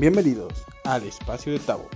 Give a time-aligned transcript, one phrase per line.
[0.00, 1.86] Bienvenidos al espacio de Tabo.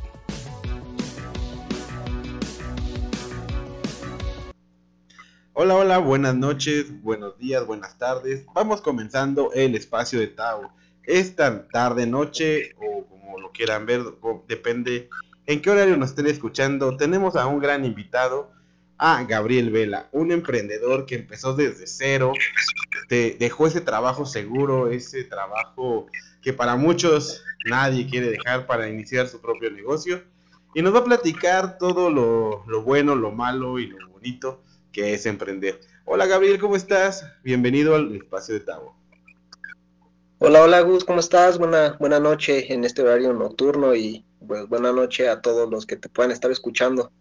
[5.54, 8.44] Hola, hola, buenas noches, buenos días, buenas tardes.
[8.53, 10.71] Vamos comenzando el espacio de Tabo.
[11.04, 14.03] Esta tarde, noche o como lo quieran ver,
[14.48, 15.08] depende
[15.47, 16.98] en qué horario nos estén escuchando.
[16.98, 18.52] Tenemos a un gran invitado,
[19.07, 22.33] a Gabriel Vela, un emprendedor que empezó desde cero,
[23.07, 26.07] te dejó ese trabajo seguro, ese trabajo
[26.41, 30.23] que para muchos nadie quiere dejar para iniciar su propio negocio.
[30.75, 35.12] Y nos va a platicar todo lo, lo bueno, lo malo y lo bonito que
[35.12, 35.81] es emprender.
[36.07, 37.31] Hola Gabriel, ¿cómo estás?
[37.43, 38.97] Bienvenido al espacio de Tavo.
[40.39, 41.59] Hola, hola Gus, ¿cómo estás?
[41.59, 45.97] Buena, buena noche en este horario nocturno y pues buena noche a todos los que
[45.97, 47.12] te puedan estar escuchando.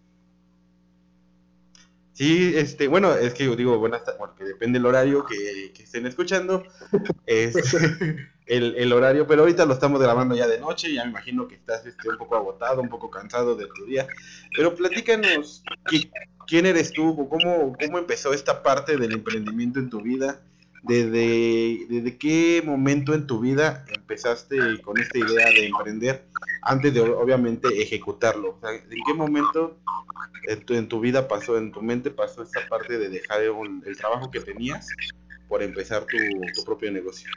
[2.13, 6.63] Sí, este, bueno, es que yo digo buenas porque depende el horario que, estén escuchando,
[7.26, 7.55] es
[8.46, 11.55] el, el, horario, pero ahorita lo estamos grabando ya de noche, ya me imagino que
[11.55, 14.07] estás este, un poco agotado, un poco cansado de tu día,
[14.55, 15.63] pero platícanos,
[16.46, 17.27] ¿quién eres tú?
[17.27, 20.40] ¿Cómo, ¿Cómo empezó esta parte del emprendimiento en tu vida?
[20.84, 26.26] ¿Desde, ¿Desde qué momento en tu vida empezaste con esta idea de emprender
[26.62, 28.59] antes de obviamente ejecutarlo?
[28.63, 29.77] ¿En qué momento
[30.49, 34.41] en tu, vida pasó, en tu mente pasó esta parte de dejar el trabajo que
[34.41, 34.89] tenías
[35.48, 36.17] por empezar tu,
[36.65, 37.31] propio negocio?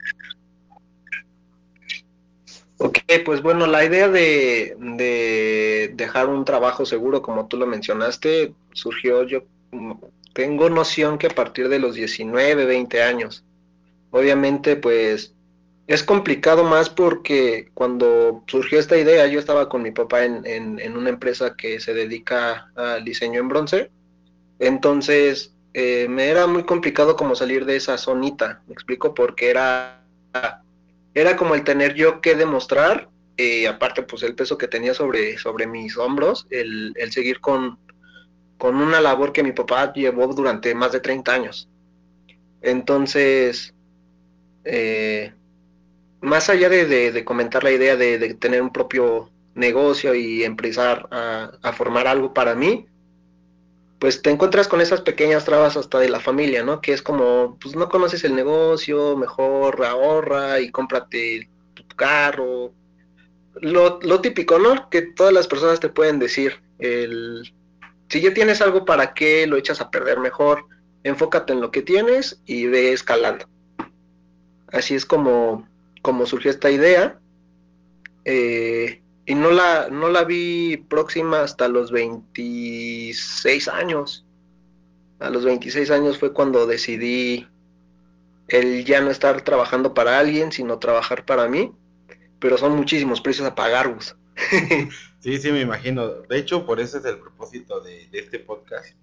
[2.78, 8.52] Ok, pues bueno, la idea de, de, dejar un trabajo seguro, como tú lo mencionaste,
[8.72, 9.44] surgió yo
[10.36, 13.42] tengo noción que a partir de los 19, 20 años.
[14.10, 15.34] Obviamente, pues
[15.86, 21.08] es complicado más porque cuando surgió esta idea, yo estaba con mi papá en, una
[21.08, 23.90] empresa que se dedica al diseño en bronce.
[24.58, 30.02] Entonces, eh, me era muy complicado como salir de esa zonita, me explico, porque era,
[31.14, 33.08] era como el tener yo que demostrar,
[33.38, 37.78] y aparte pues el peso que tenía sobre, sobre mis hombros, el, el seguir con,
[38.58, 41.68] con una labor que mi papá llevó durante más de 30 años.
[42.62, 43.74] Entonces,
[44.64, 45.32] eh,
[46.20, 52.06] más allá de, comentar la idea de, tener un propio negocio y empezar a, formar
[52.06, 52.86] algo para mí,
[53.98, 56.80] pues te encuentras con esas pequeñas trabas hasta de la familia, ¿no?
[56.80, 62.72] Que es como, pues no conoces el negocio, mejor ahorra y cómprate tu carro.
[63.54, 64.90] Lo, lo típico, ¿no?
[64.90, 67.54] Que todas las personas te pueden decir, el
[68.08, 70.66] si ya tienes algo, ¿para qué lo echas a perder mejor?
[71.02, 73.46] Enfócate en lo que tienes y ve escalando.
[74.72, 75.68] Así es como,
[76.02, 77.18] como surgió esta idea.
[78.24, 84.24] Eh, y no la, no la vi próxima hasta los 26 años.
[85.18, 87.46] A los 26 años fue cuando decidí
[88.48, 91.72] el ya no estar trabajando para alguien, sino trabajar para mí.
[92.38, 93.96] Pero son muchísimos precios a pagar,
[95.26, 96.06] Sí, sí, me imagino.
[96.06, 98.94] De hecho, por eso es el propósito de, este podcast.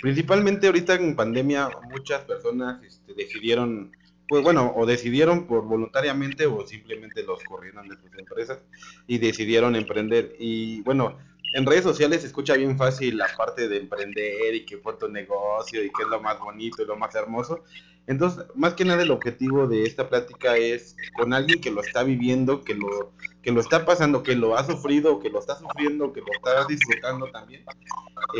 [0.00, 3.92] Principalmente ahorita en pandemia, muchas personas este, decidieron,
[4.26, 8.58] pues bueno, o decidieron por voluntariamente o simplemente los corrieron de sus empresas
[9.06, 10.34] y decidieron emprender.
[10.38, 11.18] Y bueno,
[11.52, 15.08] en redes sociales se escucha bien fácil la parte de emprender y que fue tu
[15.08, 17.64] negocio y que es lo más bonito y lo más hermoso.
[18.06, 22.04] Entonces, más que nada el objetivo de esta plática es con alguien que lo está
[22.04, 23.12] viviendo, que lo,
[23.42, 26.66] que lo está pasando, que lo ha sufrido, que lo está sufriendo, que lo está
[26.66, 27.64] disfrutando también,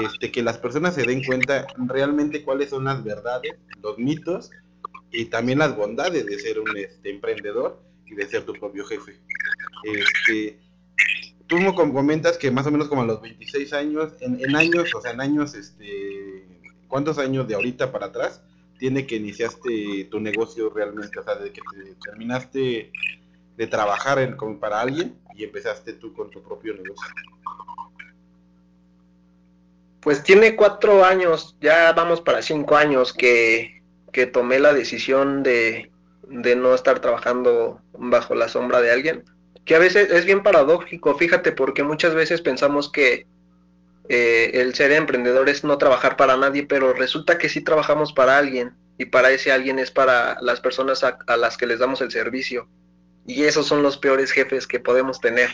[0.04, 4.53] este, que las personas se den cuenta realmente cuáles son las verdades, los mitos
[5.10, 9.21] y también las bondades de ser un este, emprendedor y de ser tu propio jefe.
[9.83, 10.60] Este,
[11.48, 14.94] tú me comentas que más o menos como a los 26 años, en, en años,
[14.94, 16.47] o sea, en años, este,
[16.87, 18.43] ¿cuántos años de ahorita para atrás?
[18.79, 21.61] Tiene que iniciaste tu negocio realmente, o sea, de que
[22.05, 22.93] terminaste
[23.57, 27.09] de trabajar en, para alguien y empezaste tú con tu propio negocio?
[30.01, 33.83] Pues tiene cuatro años, ya vamos para cinco años que,
[34.13, 35.91] que tomé la decisión de,
[36.29, 39.25] de no estar trabajando bajo la sombra de alguien,
[39.65, 43.27] que a veces es bien paradójico, fíjate, porque muchas veces pensamos que
[44.09, 48.39] eh, el ser emprendedor es no trabajar para nadie, pero resulta que sí trabajamos para
[48.39, 52.11] alguien y para ese alguien es para las personas a, las que les damos el
[52.11, 52.69] servicio.
[53.27, 55.51] Y esos son los peores jefes que podemos tener.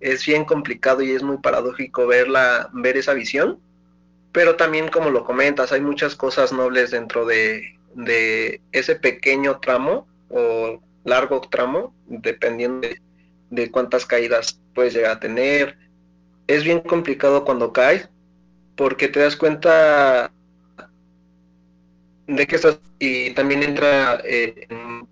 [0.00, 3.58] Es bien complicado y es muy paradójico verla, ver esa visión,
[4.32, 10.06] pero también como lo comentas, hay muchas cosas nobles dentro de, de ese pequeño tramo
[10.28, 13.00] o largo tramo, dependiendo de,
[13.50, 15.78] de cuántas caídas puedes llegar a tener,
[16.48, 18.08] es bien complicado cuando caes,
[18.76, 20.32] porque te das cuenta
[22.26, 25.08] de que estás, y también entra eh, en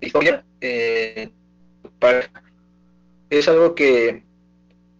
[0.00, 1.30] historia, eh,
[2.00, 2.42] pareja.
[3.30, 4.24] Es algo que,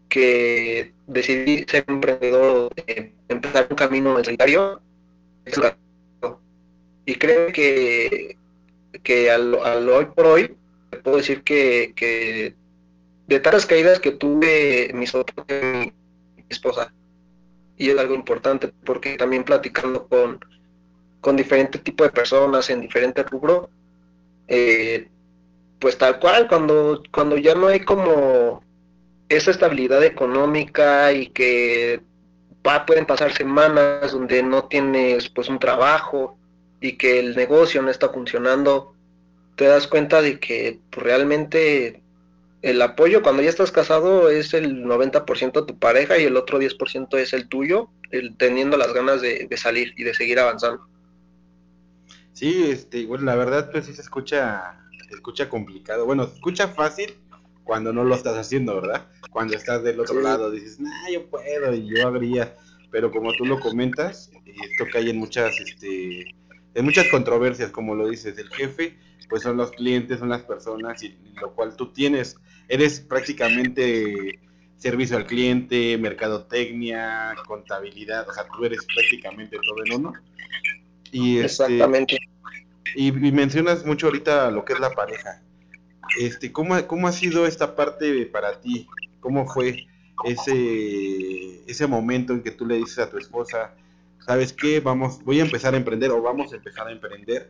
[0.09, 2.73] que decidí ser emprendedor,
[3.29, 4.81] empezar un camino necesario
[7.07, 8.37] y creo que,
[9.03, 10.57] que al, hoy por hoy
[11.03, 12.55] puedo decir que, que
[13.27, 16.93] de tantas caídas que tuve mi, mi esposa
[17.77, 20.39] y es algo importante porque también platicando con,
[21.21, 23.69] con diferentes tipos de personas en diferentes rubros,
[24.47, 25.09] eh,
[25.79, 28.63] pues tal cual, cuando, cuando ya no hay como
[29.29, 32.01] esa estabilidad económica y que
[32.67, 36.39] va, pueden pasar semanas donde no tienes pues un trabajo
[36.81, 38.95] y que el negocio no está funcionando,
[39.57, 42.04] te das cuenta de que pues, realmente
[42.65, 46.59] el apoyo cuando ya estás casado es el 90% de tu pareja y el otro
[46.59, 50.89] 10% es el tuyo, el, teniendo las ganas de, salir y de seguir avanzando.
[52.33, 56.07] Sí, este, bueno, la verdad pues sí se escucha, se escucha complicado.
[56.07, 57.15] Bueno, se escucha fácil
[57.65, 59.09] cuando no lo estás haciendo, ¿verdad?
[59.31, 62.57] Cuando estás del otro lado dices, nah, yo puedo y yo habría,
[62.91, 66.35] pero como tú lo comentas, esto cae en muchas, este,
[66.73, 68.97] en muchas controversias, como lo dices, el jefe,
[69.29, 72.39] pues son los clientes, son las personas y lo cual tú tienes
[72.69, 74.39] eres prácticamente
[74.77, 80.13] servicio al cliente, mercadotecnia, contabilidad, o sea, tú eres prácticamente todo en uno.
[81.11, 82.19] Y este, Exactamente.
[82.95, 85.43] y, mencionas mucho ahorita lo que es la pareja.
[86.19, 88.87] Este, ¿cómo, ¿Cómo ha sido esta parte para ti?
[89.21, 89.87] ¿Cómo fue
[90.25, 93.73] ese, ese momento en que tú le dices a tu esposa,
[94.21, 94.81] ¿sabes qué?
[94.81, 97.47] Vamos, voy a empezar a emprender o vamos a empezar a emprender.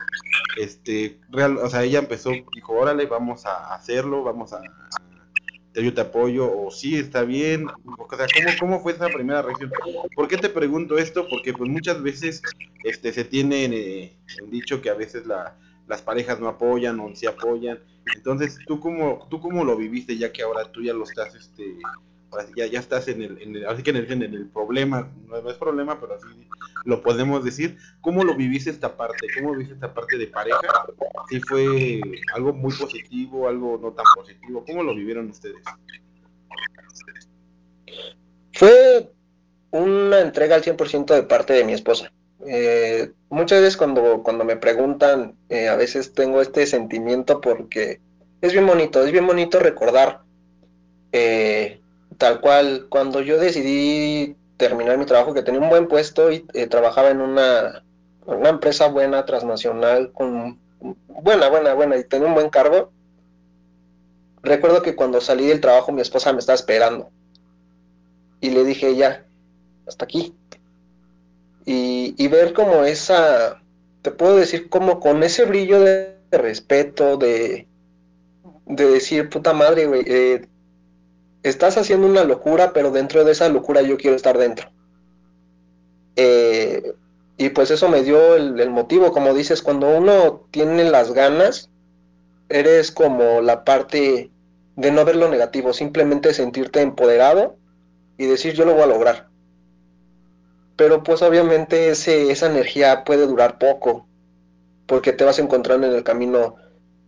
[0.57, 4.61] Este, real, o sea, ella empezó, dijo, órale, vamos a hacerlo, vamos a,
[5.81, 9.71] yo te apoyo, o sí, está bien, o sea, ¿cómo, ¿cómo, fue esa primera reacción?
[10.15, 11.27] ¿Por qué te pregunto esto?
[11.29, 12.41] Porque pues muchas veces
[12.83, 14.17] este, se tiene eh,
[14.47, 15.57] dicho que a veces la,
[15.87, 17.79] las parejas no apoyan o sí apoyan,
[18.13, 21.77] entonces, ¿tú cómo, ¿tú cómo lo viviste ya que ahora tú ya lo estás este,
[22.55, 25.99] ya, ya estás en el, así que en el, en el problema, no, es problema,
[25.99, 26.27] pero así
[26.85, 27.77] lo podemos decir.
[28.01, 29.27] ¿Cómo lo viviste esta parte?
[29.35, 30.59] ¿Cómo viviste esta parte de pareja?
[31.29, 32.01] Si fue
[32.33, 34.63] algo muy positivo, algo no tan positivo.
[34.65, 35.63] ¿Cómo lo vivieron ustedes?
[38.53, 39.11] Fue
[39.71, 42.11] una entrega al 100% de parte de mi esposa.
[42.47, 47.99] Eh, muchas veces cuando, cuando me preguntan, eh, a veces tengo este sentimiento porque
[48.41, 50.21] es bien bonito, es bien bonito recordar
[51.11, 51.81] eh,
[52.17, 56.67] tal cual, cuando yo decidí terminar mi trabajo, que tenía un buen puesto y eh,
[56.67, 57.83] trabajaba en una,
[58.25, 60.59] una empresa buena, transnacional, con
[61.07, 62.91] buena, buena, buena, y tenía un buen cargo,
[64.41, 67.09] recuerdo que cuando salí del trabajo mi esposa me estaba esperando.
[68.41, 69.25] Y le dije, ya,
[69.87, 70.35] hasta aquí.
[71.65, 73.61] Y, y ver como esa,
[74.01, 77.67] te puedo decir, como con ese brillo de, respeto, de,
[78.65, 80.47] de decir, puta madre, güey, eh,
[81.45, 84.71] estás haciendo una locura, pero dentro de esa locura yo quiero estar dentro.
[86.15, 86.95] Eh,
[87.37, 91.69] y pues eso me dio el, motivo, como dices, cuando uno tiene las ganas,
[92.49, 94.31] eres como la parte
[94.75, 97.57] de no ver lo negativo, simplemente sentirte empoderado
[98.17, 99.27] y decir yo lo voy a lograr.
[100.75, 104.07] Pero pues obviamente ese, esa energía puede durar poco,
[104.87, 106.55] porque te vas encontrando en el camino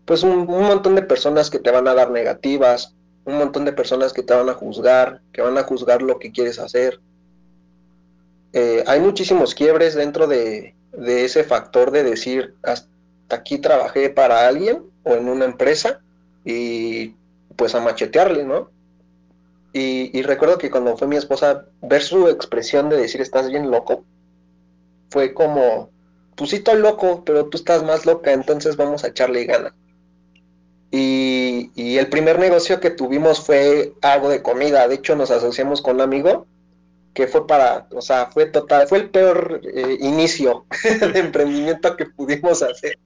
[0.06, 2.97] pues un montón de personas que te van a dar negativas,
[3.28, 6.32] un montón de personas que te van a juzgar, que van a juzgar lo que
[6.32, 7.02] quieres hacer.
[8.54, 12.88] Eh, hay muchísimos quiebres dentro de, ese factor de decir, hasta
[13.30, 16.00] aquí trabajé para alguien o en una empresa
[16.46, 17.16] y
[17.58, 18.72] pues a machetearle, ¿no?
[19.74, 24.06] Y, recuerdo que cuando fue mi esposa, ver su expresión de decir, estás bien loco,
[25.12, 25.92] fue como,
[26.36, 29.74] pues sí loco, pero tú estás más loca, entonces vamos a echarle ganas.
[30.92, 34.88] Y, el primer negocio que tuvimos fue algo de comida.
[34.88, 36.48] De hecho, nos asociamos con un amigo
[37.14, 40.66] que fue para, o sea, fue total, fue el peor eh, inicio
[41.14, 43.00] de emprendimiento que pudimos hacer.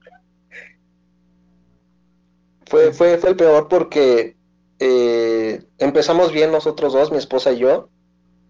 [2.66, 4.36] Fue, fue, fue el peor porque
[4.78, 7.88] eh, empezamos bien nosotros dos, mi esposa y yo,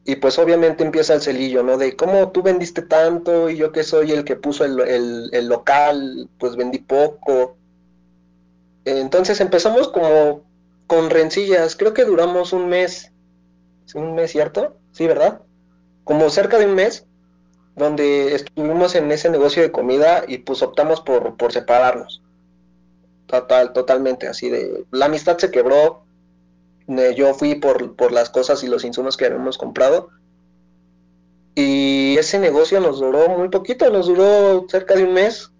[0.04, 1.78] y pues obviamente empieza el celillo, ¿no?
[1.78, 6.28] De cómo tú vendiste tanto y yo que soy el que puso el, el local,
[6.38, 7.56] pues vendí poco
[8.84, 10.44] entonces empezamos como
[10.86, 13.12] con rencillas, creo que duramos un mes,
[13.94, 14.76] un mes, ¿cierto?
[14.92, 15.40] Sí, ¿verdad?
[16.04, 17.06] Como cerca de un mes,
[17.76, 22.22] donde estuvimos en ese negocio de comida y pues optamos por, por separarnos.
[23.26, 24.84] Total, totalmente, así de...
[24.90, 26.04] La amistad se quebró,
[27.16, 30.10] yo fui por, por las cosas y los insumos que habíamos comprado.
[31.54, 35.50] Y ese negocio nos duró muy poquito, nos duró cerca de un mes,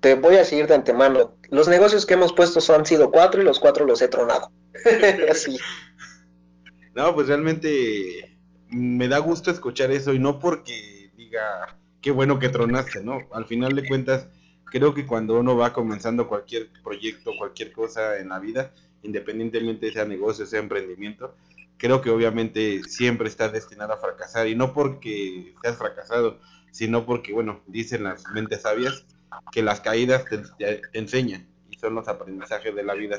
[0.00, 1.36] te voy a seguir de antemano.
[1.50, 4.50] Los negocios que hemos puesto han sido cuatro y los cuatro los he tronado.
[5.30, 5.58] Así.
[6.94, 8.38] No, pues realmente
[8.70, 13.18] me da gusto escuchar eso y no porque diga qué bueno que tronaste, ¿no?
[13.32, 14.28] Al final de cuentas,
[14.64, 20.04] creo que cuando uno va comenzando cualquier proyecto, cualquier cosa en la vida, independientemente sea
[20.04, 21.36] negocio, sea emprendimiento,
[21.76, 26.40] creo que obviamente siempre estás destinado a fracasar y no porque seas fracasado,
[26.70, 29.04] sino porque, bueno, dicen las mentes sabias
[29.52, 33.16] que las caídas te, enseñan y son los aprendizajes de la vida.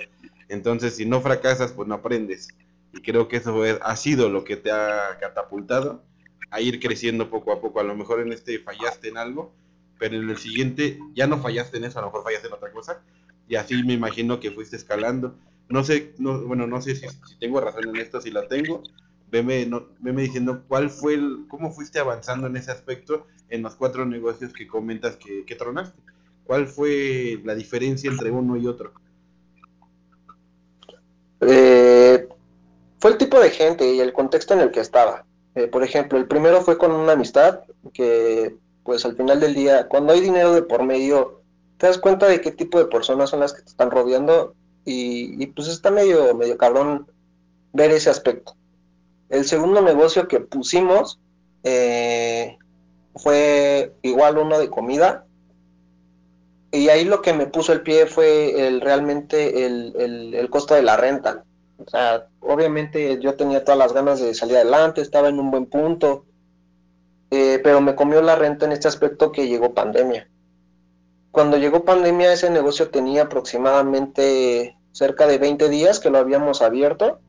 [0.49, 2.49] Entonces, si no fracasas, pues no aprendes.
[2.93, 6.03] Y creo que eso ha sido lo que te ha catapultado
[6.49, 7.79] a ir creciendo poco a poco.
[7.79, 9.53] A lo mejor en este fallaste en algo,
[9.99, 12.71] pero en el siguiente ya no fallaste en eso, a lo mejor fallaste en otra
[12.71, 13.01] cosa.
[13.47, 15.37] Y así me imagino que fuiste escalando.
[15.69, 17.07] No sé, no, bueno, no sé si,
[17.39, 18.83] tengo razón en esto, si la tengo.
[19.29, 21.19] Veme, no, veme diciendo cuál fue
[21.49, 26.01] cómo fuiste avanzando en ese aspecto en los cuatro negocios que comentas que, que tronaste.
[26.45, 28.93] ¿Cuál fue la diferencia entre uno y otro?
[31.41, 32.27] Eh,
[32.99, 35.25] fue el tipo de gente y el contexto en el que estaba.
[35.55, 37.61] Eh, por ejemplo, el primero fue con una amistad
[37.93, 41.41] que, pues al final del día, cuando hay dinero de por medio,
[41.77, 44.55] te das cuenta de qué tipo de personas son las que te están rodeando
[44.85, 47.07] y, pues está medio, medio cabrón
[47.73, 48.55] ver ese aspecto.
[49.29, 51.19] El segundo negocio que pusimos
[51.63, 52.57] eh,
[53.15, 55.25] fue igual uno de comida
[56.71, 60.97] y ahí lo que me puso el pie fue realmente el, el costo de la
[60.97, 61.43] renta.
[61.77, 65.67] O sea, obviamente yo tenía todas las ganas de salir adelante, estaba en un buen
[65.67, 66.25] punto,
[67.29, 70.27] eh, pero me comió la renta en este aspecto que llegó pandemia.
[71.31, 77.19] Cuando llegó pandemia ese negocio tenía aproximadamente cerca de 20 días que lo habíamos abierto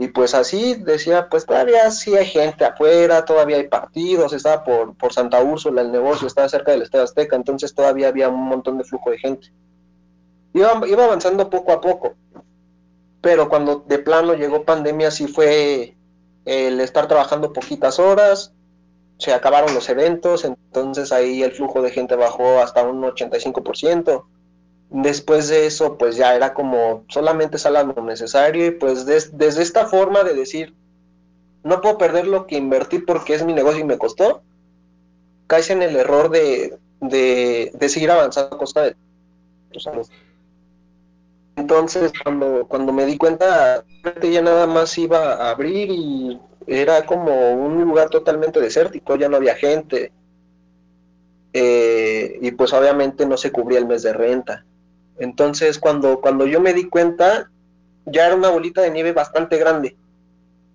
[0.00, 4.96] y pues así decía, pues todavía sí hay gente afuera, todavía hay partidos, estaba por,
[4.96, 8.78] por Santa Úrsula el negocio, estaba cerca del Estadio Azteca, entonces todavía había un montón
[8.78, 9.52] de flujo de gente.
[10.52, 12.16] Iba, iba avanzando poco a poco
[13.20, 15.96] pero cuando de plano llegó pandemia sí fue
[16.44, 18.54] el estar trabajando poquitas horas,
[19.18, 24.24] se acabaron los eventos, entonces ahí el flujo de gente bajó hasta un 85%.
[24.90, 29.86] Después de eso, pues ya era como solamente sala lo necesario y pues desde esta
[29.86, 30.74] forma de decir,
[31.62, 34.42] no puedo perder lo que invertí porque es mi negocio y me costó,
[35.46, 38.96] caes en el error de, de, de seguir avanzando a costa de
[39.70, 40.08] tu salud.
[41.54, 43.84] Entonces, cuando, cuando me di cuenta,
[44.22, 49.36] ya nada más iba a abrir y era como un lugar totalmente desértico, ya no
[49.36, 50.12] había gente.
[51.52, 54.64] Eh, y pues obviamente no se cubría el mes de renta.
[55.20, 57.50] Entonces, cuando, cuando yo me di cuenta,
[58.06, 59.94] ya era una bolita de nieve bastante grande.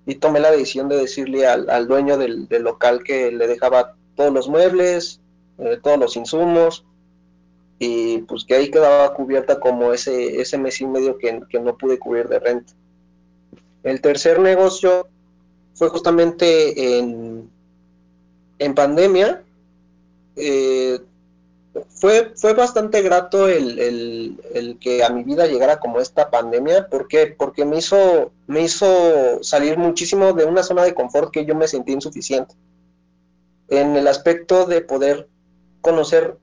[0.06, 4.48] Y tomé la decisión de decirle al, dueño del, local que le dejaba todos los
[4.48, 5.20] muebles,
[5.58, 6.86] eh, todos los insumos,
[7.80, 11.98] y pues que ahí quedaba cubierta como ese, ese mes y medio que, no pude
[11.98, 12.72] cubrir de renta.
[13.82, 15.08] El tercer negocio
[15.74, 17.50] fue justamente en,
[18.60, 19.42] en pandemia.
[20.36, 21.00] Eh,
[21.90, 24.38] fue, fue bastante grato el,
[24.80, 26.88] que a mi vida llegara como esta pandemia.
[26.90, 27.28] ¿Por qué?
[27.28, 31.68] Porque me hizo, me hizo salir muchísimo de una zona de confort que yo me
[31.68, 32.56] sentí insuficiente.
[33.68, 35.28] En el aspecto de poder
[35.82, 36.38] conocer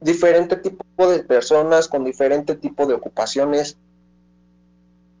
[0.00, 3.76] diferente tipo de personas con diferente tipo de ocupaciones.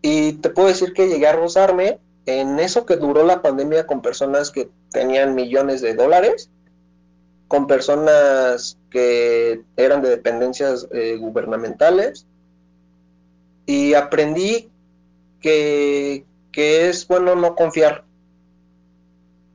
[0.02, 4.02] Y te puedo decir que llegué a rozarme en eso que duró la pandemia con
[4.02, 6.50] personas que tenían millones de dólares,
[7.48, 12.26] con personas que eran de dependencias eh, gubernamentales.
[13.66, 14.70] Y aprendí
[15.40, 18.04] que, que es bueno no confiar,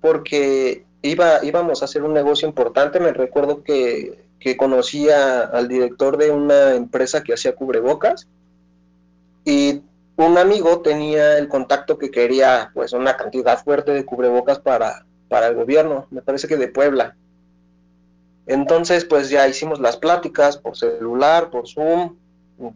[0.01, 2.99] porque iba, íbamos a hacer un negocio importante.
[2.99, 8.27] Me recuerdo que que conocía al director de una empresa que hacía cubrebocas
[9.45, 9.81] y
[10.17, 15.47] un amigo tenía el contacto que quería pues una cantidad fuerte de cubrebocas para, para
[15.47, 17.15] el gobierno, me parece que de Puebla.
[18.45, 22.15] Entonces pues ya hicimos las pláticas por celular, por Zoom,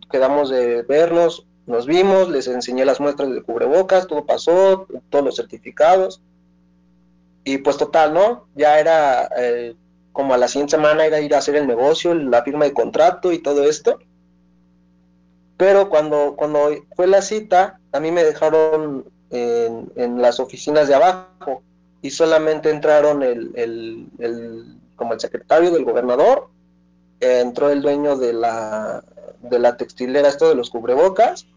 [0.10, 5.36] quedamos de vernos, nos vimos, les enseñé las muestras de cubrebocas, todo pasó, todos los
[5.36, 6.22] certificados.
[7.44, 8.48] Y pues total, ¿no?
[8.56, 9.76] Ya era eh,
[10.14, 13.32] como a la siguiente semana era ir a hacer el negocio, la firma de contrato
[13.32, 14.00] y todo esto.
[15.58, 21.62] Pero cuando, cuando fue la cita, a mí me dejaron en, las oficinas de abajo
[22.02, 26.50] y solamente entraron el, como el secretario del gobernador,
[27.22, 29.04] entró el dueño de la,
[29.42, 31.48] de la textilera, esto de los cubrebocas,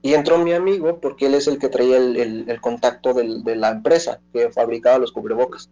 [0.00, 4.20] y entró mi amigo porque él es el que traía el, contacto de la empresa
[4.32, 5.68] que fabricaba los cubrebocas.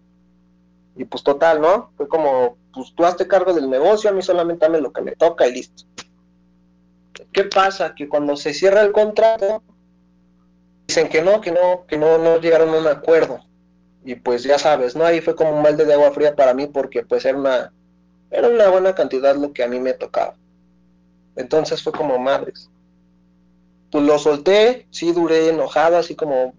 [0.96, 1.90] Y pues total, ¿no?
[1.96, 5.12] Fue como pues tú hazte cargo del negocio, a mí solamente dame lo que me
[5.12, 5.84] toca y listo.
[7.32, 7.94] ¿Qué pasa?
[7.94, 9.62] Que cuando se cierra el contrato,
[10.86, 13.40] dicen que no, que no, que no, no llegaron a un acuerdo.
[14.04, 15.04] Y pues ya sabes, ¿no?
[15.04, 17.72] Ahí fue como un balde de agua fría para mí porque pues era una,
[18.30, 20.34] era una buena cantidad lo que a mí me tocaba.
[21.36, 22.70] Entonces fue como madres.
[23.90, 26.52] Pues lo solté, sí duré enojado, así como,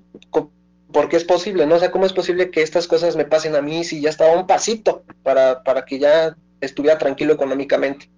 [0.91, 1.75] porque es posible, ¿no?
[1.75, 4.33] O sea, ¿cómo es posible que estas cosas me pasen a mí si ya estaba
[4.33, 8.09] un pasito para, para que ya estuviera tranquilo económicamente?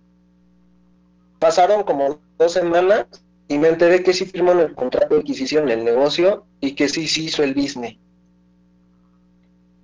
[1.40, 3.06] Pasaron como dos semanas
[3.48, 7.08] y me enteré que sí firmaron el contrato de adquisición el negocio y que sí
[7.08, 7.98] sí hizo el business.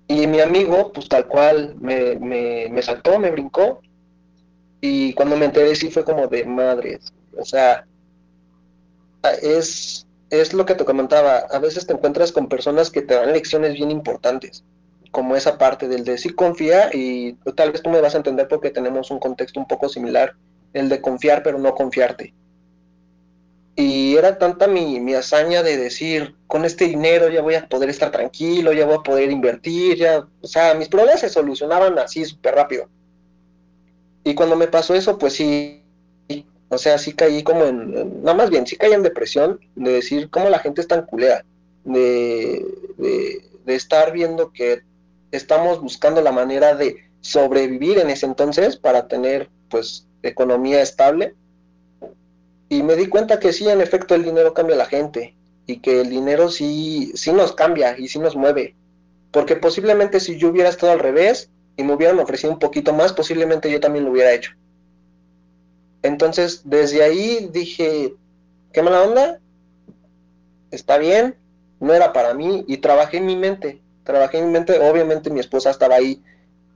[0.06, 3.80] Y mi amigo, pues tal cual, me, me, me saltó, me brincó.
[4.80, 7.12] Y cuando me enteré sí fue como de madres.
[7.36, 7.86] O sea,
[9.42, 13.32] es, es lo que te comentaba, a veces te encuentras con personas que te dan
[13.32, 14.64] lecciones bien importantes,
[15.10, 18.48] como esa parte del de sí confía y tal vez tú me vas a entender
[18.48, 20.34] porque tenemos un contexto un poco similar,
[20.72, 22.34] el de confiar pero no confiarte.
[23.76, 27.90] Y era tanta mi, mi hazaña de decir, con este dinero ya voy a poder
[27.90, 32.24] estar tranquilo, ya voy a poder invertir, ya, o sea, mis problemas se solucionaban así
[32.24, 32.88] súper rápido.
[34.22, 35.82] Y cuando me pasó eso, pues sí,
[36.68, 40.30] o sea, sí caí como en, no más bien, sí caí en depresión de decir
[40.30, 41.44] cómo la gente es tan culera,
[41.84, 42.64] de,
[42.96, 44.82] de, estar viendo que
[45.30, 51.34] estamos buscando la manera de sobrevivir en ese entonces para tener pues economía estable.
[52.74, 55.78] Y me di cuenta que sí, en efecto, el dinero cambia a la gente y
[55.78, 58.74] que el dinero sí, sí nos cambia y sí nos mueve.
[59.30, 63.12] Porque posiblemente si yo hubiera estado al revés y me hubieran ofrecido un poquito más,
[63.12, 64.50] posiblemente yo también lo hubiera hecho.
[66.02, 68.16] Entonces, desde ahí dije,
[68.72, 69.38] qué mala onda,
[70.72, 71.36] está bien,
[71.78, 75.38] no era para mí, y trabajé en mi mente, trabajé en mi mente, obviamente mi
[75.38, 76.20] esposa estaba ahí,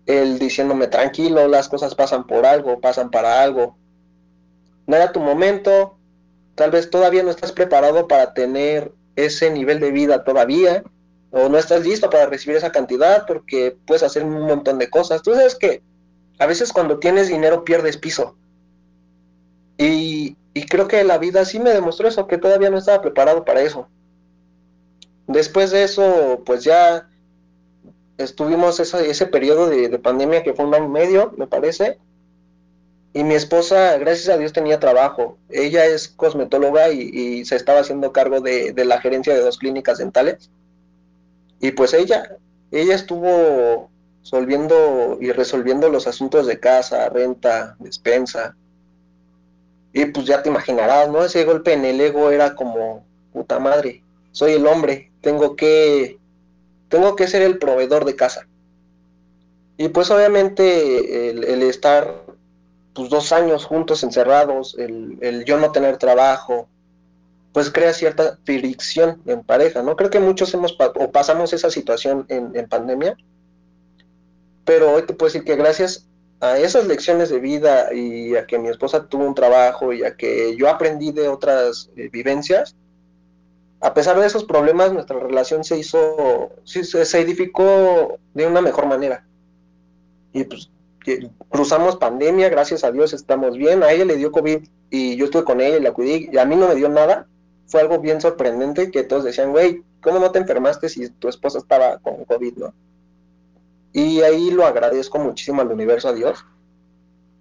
[0.07, 3.77] él diciéndome, tranquilo, las cosas pasan por algo, pasan para algo,
[4.88, 5.96] no era tu momento,
[6.55, 10.83] tal vez todavía no estás preparado para tener ese nivel de vida todavía,
[11.31, 15.22] o no estás listo para recibir esa cantidad porque puedes hacer un montón de cosas.
[15.22, 15.83] Tú sabes que
[16.38, 18.35] a veces cuando tienes dinero pierdes piso.
[19.77, 20.37] Y,
[20.70, 23.88] creo que la vida sí me demostró eso, que todavía no estaba preparado para eso.
[25.27, 27.09] Después de eso, pues ya
[28.16, 31.98] estuvimos ese, ese periodo de, pandemia que fue un año y medio, me parece.
[33.14, 35.38] Y mi esposa, gracias a Dios, tenía trabajo.
[35.51, 39.99] Ella es cosmetóloga y, se estaba haciendo cargo de, de, la gerencia de dos clínicas
[39.99, 40.51] dentales.
[41.61, 42.37] Y pues ella,
[42.71, 43.90] ella estuvo
[44.23, 48.55] solviendo y resolviendo los asuntos de casa, renta, despensa,
[49.92, 51.25] y pues ya te imaginarás, ¿no?
[51.25, 56.18] Ese golpe en el ego era como, puta madre, soy el hombre, tengo que,
[56.88, 58.47] tengo que ser el proveedor de casa.
[59.77, 62.23] Y pues obviamente el, estar
[62.99, 66.69] pues dos años juntos encerrados, el, yo no tener trabajo,
[67.53, 69.95] pues crea cierta fricción en pareja, ¿no?
[69.95, 73.17] Creo que muchos hemos o pasamos esa situación en, en pandemia,
[74.65, 76.09] pero hoy te puedo decir que gracias
[76.41, 80.17] a esas lecciones de vida y a que mi esposa tuvo un trabajo y a
[80.17, 82.75] que yo aprendí de otras eh, vivencias,
[83.81, 89.25] a pesar de esos problemas, nuestra relación se hizo, se, edificó de una mejor manera.
[90.33, 90.69] Y pues
[91.49, 93.83] cruzamos pandemia, gracias a Dios estamos bien.
[93.83, 96.44] A ella le dio COVID y yo estuve con ella y la cuidé y a
[96.44, 97.27] mí no me dio nada.
[97.66, 101.59] Fue algo bien sorprendente que todos decían, güey, ¿cómo no te enfermaste si tu esposa
[101.59, 102.75] estaba con COVID, no?
[103.92, 106.44] Y ahí lo agradezco muchísimo al universo, a Dios,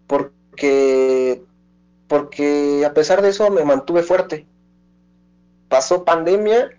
[0.08, 1.44] porque,
[2.08, 4.46] porque a pesar de eso me mantuve fuerte.
[5.70, 6.72] Pasó pandemia,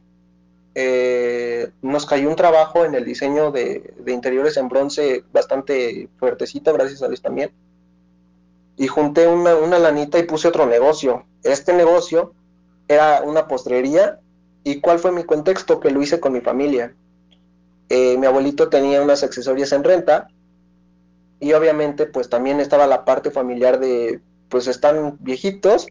[0.81, 7.03] eh, nos cayó un trabajo en el diseño de, interiores en bronce bastante fuertecito, gracias
[7.03, 7.51] a Dios también.
[8.77, 11.27] Y junté una, lanita y puse otro negocio.
[11.43, 12.33] Este negocio
[12.87, 14.21] era una postrería.
[14.63, 15.81] ¿Y cuál fue mi contexto?
[15.81, 16.95] Que lo hice con mi familia
[17.89, 20.29] eh, mi abuelito tenía unas accesorias en renta
[21.41, 25.89] y obviamente pues también estaba la parte familiar de pues están viejitos,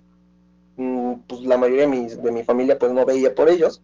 [0.77, 3.81] mm, pues la mayoría de mi, de mi familia pues no veía por ellos.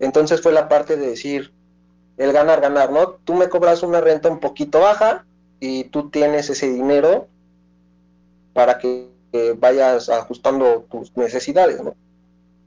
[0.00, 1.52] Entonces fue la parte de decir,
[2.16, 3.10] el ganar, ganar, ¿no?
[3.24, 5.24] Tú me cobras una renta un poquito baja
[5.60, 7.28] y tú tienes ese dinero
[8.52, 9.08] para que
[9.58, 11.94] vayas ajustando tus necesidades, ¿no?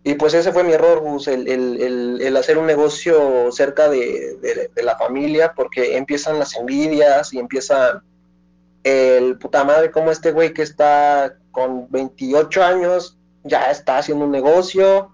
[0.05, 5.53] Y pues ese fue mi error, Gus, el, hacer un negocio cerca de, la familia,
[5.55, 8.01] porque empiezan las envidias y empiezan
[8.83, 14.31] el puta madre, como este güey que está con 28 años ya está haciendo un
[14.31, 15.12] negocio.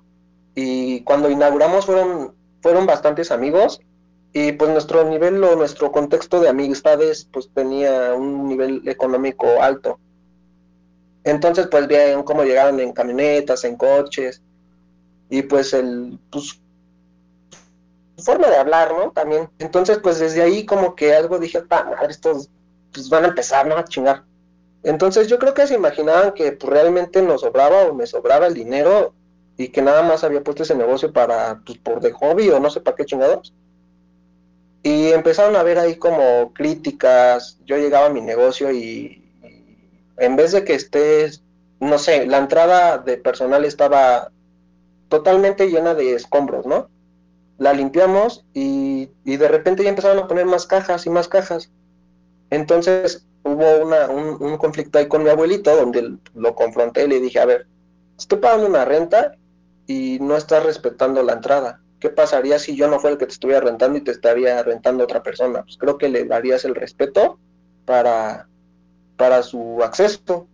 [0.56, 3.80] Y cuando inauguramos fueron, fueron bastantes amigos
[4.34, 10.00] y pues nuestro nivel o nuestro contexto de amistades pues tenía un nivel económico alto.
[11.24, 14.42] Entonces pues veían cómo llegaban en camionetas, en coches
[15.30, 16.62] y pues el pues,
[18.18, 19.12] forma de hablar, ¿no?
[19.12, 19.50] También.
[19.60, 22.50] Entonces pues desde ahí como que algo dije, madre, estos
[22.94, 23.78] pues van a empezar, ¿no?
[23.78, 24.24] A chingar.
[24.84, 28.54] Entonces yo creo que se imaginaban que pues, realmente nos sobraba o me sobraba el
[28.54, 29.14] dinero
[29.60, 32.69] y que nada más había puesto ese negocio para, pues por de hobby o no
[32.69, 33.54] sé para qué chingados.
[34.84, 39.22] Y empezaron a ver ahí como críticas, yo llegaba a mi negocio y,
[40.15, 41.43] en vez de que estés,
[41.82, 44.32] no sé, la entrada de personal estaba
[45.10, 46.89] totalmente llena de escombros, ¿no?
[47.58, 51.69] La limpiamos y, y de repente ya empezaron a poner más cajas y más cajas.
[52.50, 57.19] Entonces hubo una, un, un, conflicto ahí con mi abuelito donde lo confronté y le
[57.19, 57.67] dije, a ver,
[58.17, 59.36] estoy pagando una renta
[59.89, 61.82] y no estás respetando la entrada.
[61.99, 65.04] ¿qué pasaría si yo no fuera el que te estuviera rentando y te estaría rentando
[65.04, 65.63] otra persona?
[65.63, 67.38] Pues creo que le darías el respeto
[67.86, 68.47] para,
[69.17, 70.47] para su acceso.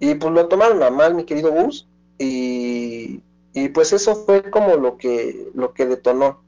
[0.00, 3.20] Y pues lo tomaron a mal, mi querido Gus, y,
[3.52, 6.42] y pues eso fue como lo que, lo que detonó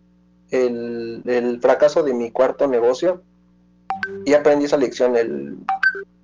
[0.50, 3.22] el, el fracaso de mi cuarto negocio.
[4.24, 5.56] Y aprendí esa lección, el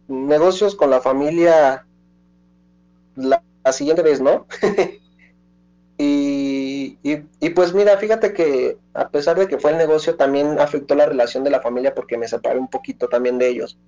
[0.08, 1.84] negocios con la familia
[3.16, 4.46] la siguiente vez, ¿no?
[5.98, 10.94] Y, y, pues mira, fíjate que a pesar de que fue el negocio, también afectó
[10.94, 13.78] la relación de la familia porque me separé un poquito también de ellos.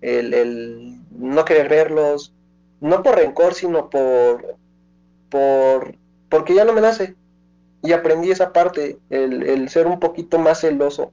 [0.00, 2.32] El, el no querer verlos,
[2.80, 4.56] no por rencor, sino por,
[5.28, 5.94] por
[6.28, 7.14] porque ya no me nace.
[7.82, 11.12] Y aprendí esa parte, el, el ser un poquito más celoso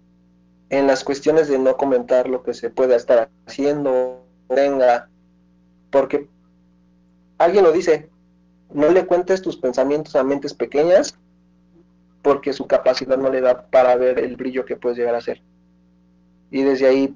[0.69, 5.09] en las cuestiones de no comentar lo que se pueda estar haciendo, venga,
[5.89, 6.27] porque
[7.37, 8.09] alguien lo dice,
[8.73, 11.17] no le cuentes tus pensamientos a mentes pequeñas
[12.21, 15.41] porque su capacidad no le da para ver el brillo que puedes llegar a ser.
[16.51, 17.15] Y desde ahí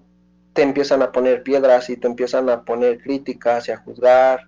[0.53, 4.47] te empiezan a poner piedras y te empiezan a poner críticas y a juzgar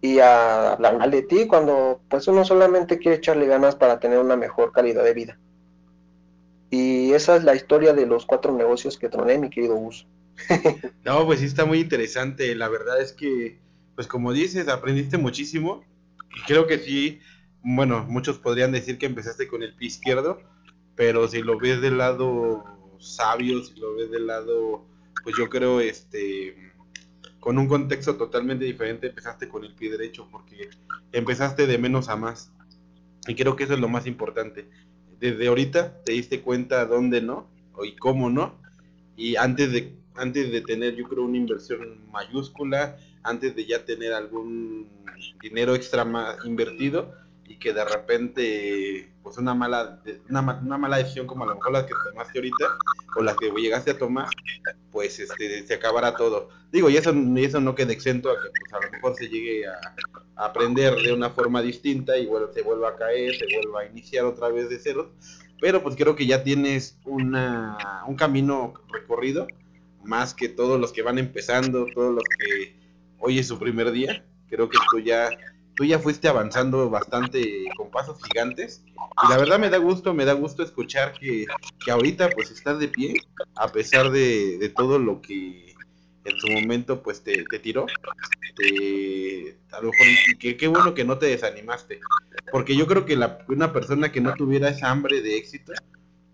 [0.00, 4.18] y a hablar mal de ti cuando pues uno solamente quiere echarle ganas para tener
[4.18, 5.38] una mejor calidad de vida.
[6.70, 10.06] Y esa es la historia de los cuatro negocios que troné, mi querido Gus.
[11.04, 12.54] no, pues sí está muy interesante.
[12.54, 13.58] La verdad es que,
[13.94, 15.84] pues como dices, aprendiste muchísimo
[16.46, 17.20] creo que sí,
[17.62, 20.40] bueno, muchos podrían decir que empezaste con el pie izquierdo,
[20.94, 22.64] pero si lo ves del lado
[22.98, 24.84] sabio, si lo ves del lado,
[25.22, 26.72] pues yo creo, este,
[27.40, 30.70] con un contexto totalmente diferente, empezaste con el pie derecho, porque
[31.12, 32.52] empezaste de menos a más.
[33.28, 34.68] Y creo que eso es lo más importante.
[35.18, 37.48] Desde ahorita te diste cuenta dónde no,
[37.84, 38.58] y cómo no,
[39.16, 42.96] y antes de, antes de tener, yo creo, una inversión mayúscula,
[43.26, 44.88] antes de ya tener algún
[45.40, 47.12] dinero extra más invertido
[47.48, 51.86] y que de repente pues una mala una, mala decisión como a lo mejor la
[51.86, 52.78] que tomaste ahorita
[53.16, 54.28] o la que llegaste a tomar
[54.90, 56.48] pues este se acabará todo.
[56.72, 59.66] Digo y eso eso no queda exento a que pues, a lo mejor se llegue
[59.66, 59.78] a,
[60.38, 64.24] aprender de una forma distinta y bueno se vuelva a caer se vuelva a iniciar
[64.24, 65.12] otra vez de cero.
[65.60, 69.46] Pero pues creo que ya tienes una un camino recorrido
[70.04, 72.85] más que todos los que van empezando todos los que
[73.26, 74.24] hoy es su primer día.
[74.48, 75.28] Creo que tú ya,
[75.74, 78.84] tú ya fuiste avanzando bastante con pasos gigantes.
[78.86, 81.46] Y la verdad me da gusto, me da gusto escuchar que,
[81.84, 83.14] que ahorita pues estás de pie,
[83.56, 85.74] a pesar de, todo lo que
[86.24, 87.86] en su momento pues te, te tiró.
[87.86, 90.06] a lo mejor,
[90.38, 91.98] que qué bueno que no te desanimaste.
[92.52, 95.72] Porque yo creo que la, una persona que no tuviera esa hambre de éxito,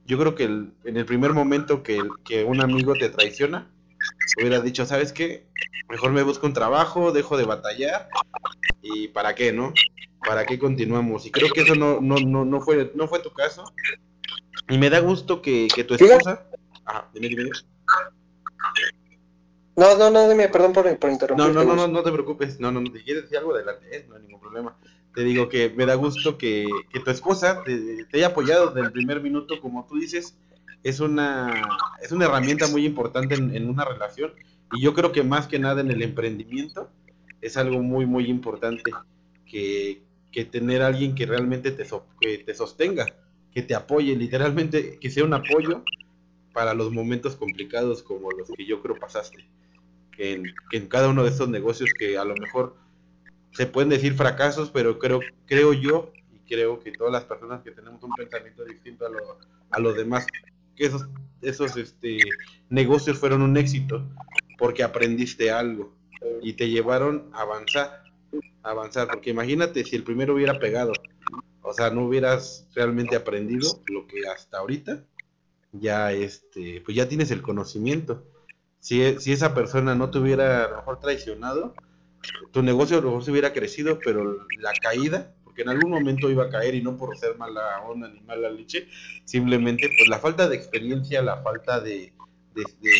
[0.05, 3.71] yo creo que en el primer momento que, que un amigo te traiciona,
[4.39, 5.47] hubiera dicho, ¿sabes qué?
[5.89, 8.09] Mejor me busco un trabajo, dejo de batallar
[8.83, 9.73] y ¿para qué, no?
[10.27, 11.27] ¿Para qué continuamos?
[11.27, 13.65] Y creo que eso no, no, no, no, fue, no fue tu caso.
[14.69, 16.47] Y me da gusto que, que tu esposa...
[16.85, 17.51] Ajá, dime, dime.
[19.75, 21.47] No, no, no, dime, perdón por, por interrumpir.
[21.47, 22.61] No, no, no, no, no te preocupes.
[22.61, 24.07] No, no, no, te quieres decir algo adelante, ¿eh?
[24.09, 24.77] no hay ningún problema.
[25.15, 28.87] Te digo que me da gusto que, que tu esposa te, te, haya apoyado desde
[28.87, 30.37] el primer minuto, como tú dices,
[30.83, 31.63] es una,
[32.03, 34.33] es una herramienta muy importante en, una relación
[34.73, 36.91] y yo creo que más que nada en el emprendimiento
[37.41, 38.91] es algo muy, muy importante
[39.47, 41.87] que, que tener alguien que realmente te,
[42.21, 43.07] que te sostenga,
[43.53, 45.85] que te apoye, literalmente que sea un apoyo
[46.53, 49.49] para los momentos complicados como los que yo creo pasaste.
[50.19, 52.77] En, en cada uno de estos negocios que a lo mejor
[53.53, 57.71] se pueden decir fracasos, pero creo, creo yo y creo que todas las personas que
[57.71, 59.39] tenemos un pensamiento distinto a, lo,
[59.71, 60.27] a los demás
[60.77, 61.09] que esos,
[61.41, 62.19] esos este,
[62.69, 64.05] negocios fueron un éxito
[64.59, 65.93] porque aprendiste algo
[66.41, 68.05] y te llevaron a avanzar,
[68.63, 70.93] avanzar, porque imagínate si el primero hubiera pegado,
[71.63, 75.05] o sea, no hubieras realmente aprendido lo que hasta ahorita
[75.73, 78.25] ya este, pues ya tienes el conocimiento.
[78.79, 81.75] Si, si esa persona no te hubiera mejor traicionado,
[82.53, 86.31] tu negocio a lo mejor se hubiera crecido, pero la caída, porque en algún momento
[86.31, 88.89] iba a caer y no por ser mala onda ni mala leche,
[89.27, 92.15] simplemente pues la falta de experiencia, la falta de,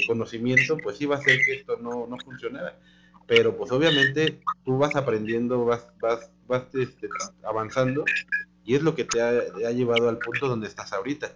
[0.07, 2.79] conocimiento, pues iba a hacer que esto no, no funcionara.
[3.27, 7.09] Pero pues obviamente tú vas aprendiendo, vas, vas, vas este,
[7.43, 8.05] avanzando
[8.67, 11.33] y es lo que te ha, ha, llevado al punto donde estás ahorita.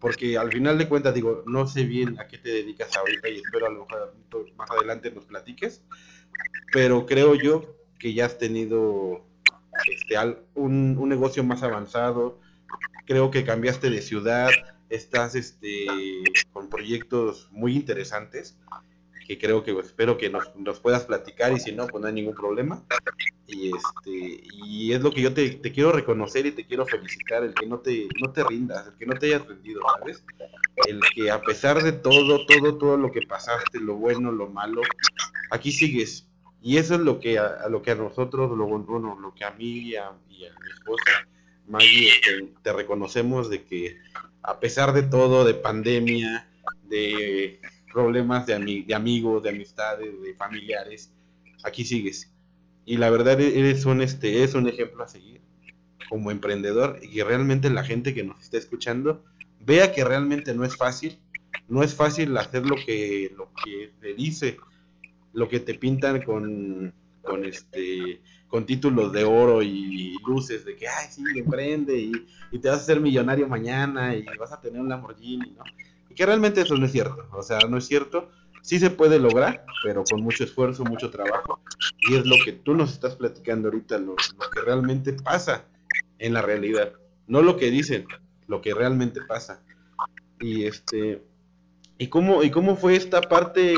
[0.00, 3.36] Porque al final de cuentas, digo, no sé bien a qué te dedicas ahorita y
[3.36, 4.14] espero a lo mejor
[4.56, 5.84] más adelante nos platiques,
[6.72, 9.24] pero creo yo que ya has tenido
[9.86, 10.16] este,
[10.54, 12.40] un, un negocio más avanzado,
[13.06, 14.50] creo que cambiaste de ciudad,
[14.88, 15.86] estás este,
[16.52, 18.56] con proyectos muy interesantes
[19.26, 22.14] que creo que espero que nos, nos, puedas platicar y si no, pues no hay
[22.14, 22.82] ningún problema.
[23.46, 27.42] Y este y es lo que yo te, te, quiero reconocer y te quiero felicitar,
[27.42, 30.24] el que no te, no te rindas, el que no te hayas rendido, ¿sabes?
[30.86, 34.82] El que a pesar de todo, todo, todo lo que pasaste, lo bueno, lo malo,
[35.50, 36.25] aquí sigues.
[36.66, 39.52] Y eso es lo que a, lo que a nosotros, lo, bueno, lo que a
[39.52, 41.28] mí y a, mi esposa,
[41.68, 43.98] Maggie, este, te reconocemos de que
[44.42, 46.48] a pesar de todo, de pandemia,
[46.88, 47.60] de
[47.92, 51.12] problemas de, de amigos, de amistades, de familiares,
[51.62, 52.32] aquí sigues.
[52.84, 55.40] Y la verdad eres un, este, es un ejemplo a seguir
[56.08, 59.24] como emprendedor y realmente la gente que nos está escuchando
[59.60, 61.20] vea que realmente no es fácil,
[61.68, 64.56] no es fácil hacer lo que, lo que te dice,
[65.36, 70.88] lo que te pintan con, con este con títulos de oro y luces de que
[70.88, 72.12] ay sí emprende y,
[72.52, 75.64] y, te vas a hacer millonario mañana y vas a tener un Lamborghini, ¿no?
[76.16, 78.30] que realmente eso no es cierto, o sea, no es cierto,
[78.62, 81.60] sí se puede lograr, pero con mucho esfuerzo, mucho trabajo,
[82.08, 85.66] y es lo que tú nos estás platicando ahorita, lo, que realmente pasa
[86.18, 86.92] en la realidad,
[87.28, 88.06] no lo que dicen,
[88.48, 89.62] lo que realmente pasa.
[90.40, 91.22] Y este,
[91.98, 93.74] ¿y cómo, y cómo fue esta parte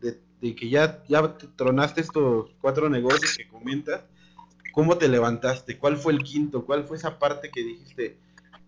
[0.00, 4.04] de, que ya, ya tronaste estos cuatro negocios que comentas?
[4.72, 5.78] ¿Cómo te levantaste?
[5.78, 6.64] ¿Cuál fue el quinto?
[6.64, 8.18] ¿Cuál fue esa parte que dijiste,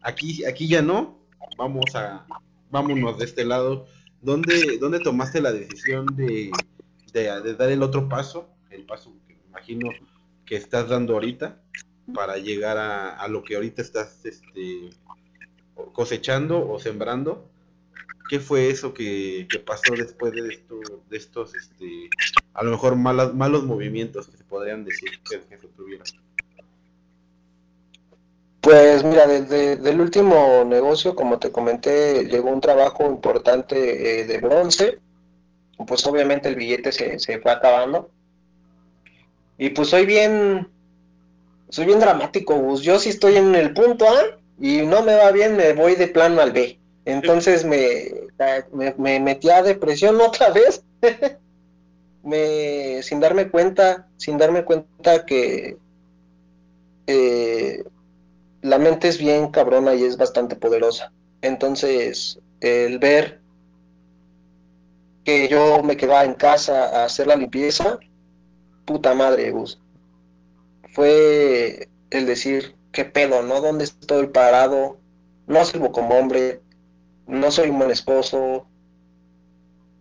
[0.02, 1.18] aquí, aquí ya no,
[1.56, 2.26] vamos a,
[2.70, 3.86] vámonos de este lado.
[4.20, 6.50] ¿Dónde, dónde tomaste la decisión de,
[7.12, 8.48] dar el otro paso?
[8.70, 9.90] El paso que me imagino
[10.44, 11.62] que estás dando ahorita
[12.14, 14.90] para llegar a, lo que ahorita estás este,
[15.92, 17.48] cosechando o sembrando.
[18.30, 20.76] ¿Qué fue eso que, pasó después de, esto,
[21.10, 22.08] de estos, este,
[22.54, 26.06] a lo mejor malos, movimientos que se podrían decir que, que se tuvieron?
[28.60, 34.38] Pues mira, desde el último negocio, como te comenté, llegó un trabajo importante eh, de
[34.38, 35.00] bronce.
[35.84, 38.10] Pues obviamente el billete se, se, fue acabando.
[39.58, 40.68] Y pues soy bien,
[41.68, 42.82] soy bien dramático, Gus.
[42.82, 46.06] Yo si estoy en el punto A y no me va bien, me voy de
[46.06, 46.79] plano al B.
[47.10, 48.12] Entonces me,
[48.96, 50.82] me, metí a depresión otra vez.
[53.02, 55.76] sin darme cuenta, sin darme cuenta que
[57.06, 57.82] eh,
[58.62, 61.12] la mente es bien cabrona y es bastante poderosa.
[61.42, 63.40] Entonces, el ver
[65.24, 67.98] que yo me quedaba en casa a hacer la limpieza,
[68.84, 69.80] puta madre, Gus.
[70.92, 73.60] Fue el decir, ¿qué pedo, no?
[73.60, 74.98] ¿Dónde estoy parado?
[75.46, 76.60] No sirvo como hombre,
[77.30, 78.66] no soy un buen esposo.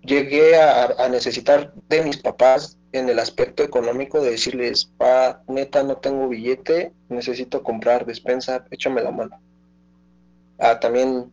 [0.03, 5.97] Llegué a, necesitar de mis papás en el aspecto económico de decirles, pa, neta, no
[5.97, 9.39] tengo billete, necesito comprar despensa, échame la mano.
[10.57, 11.31] Ah, también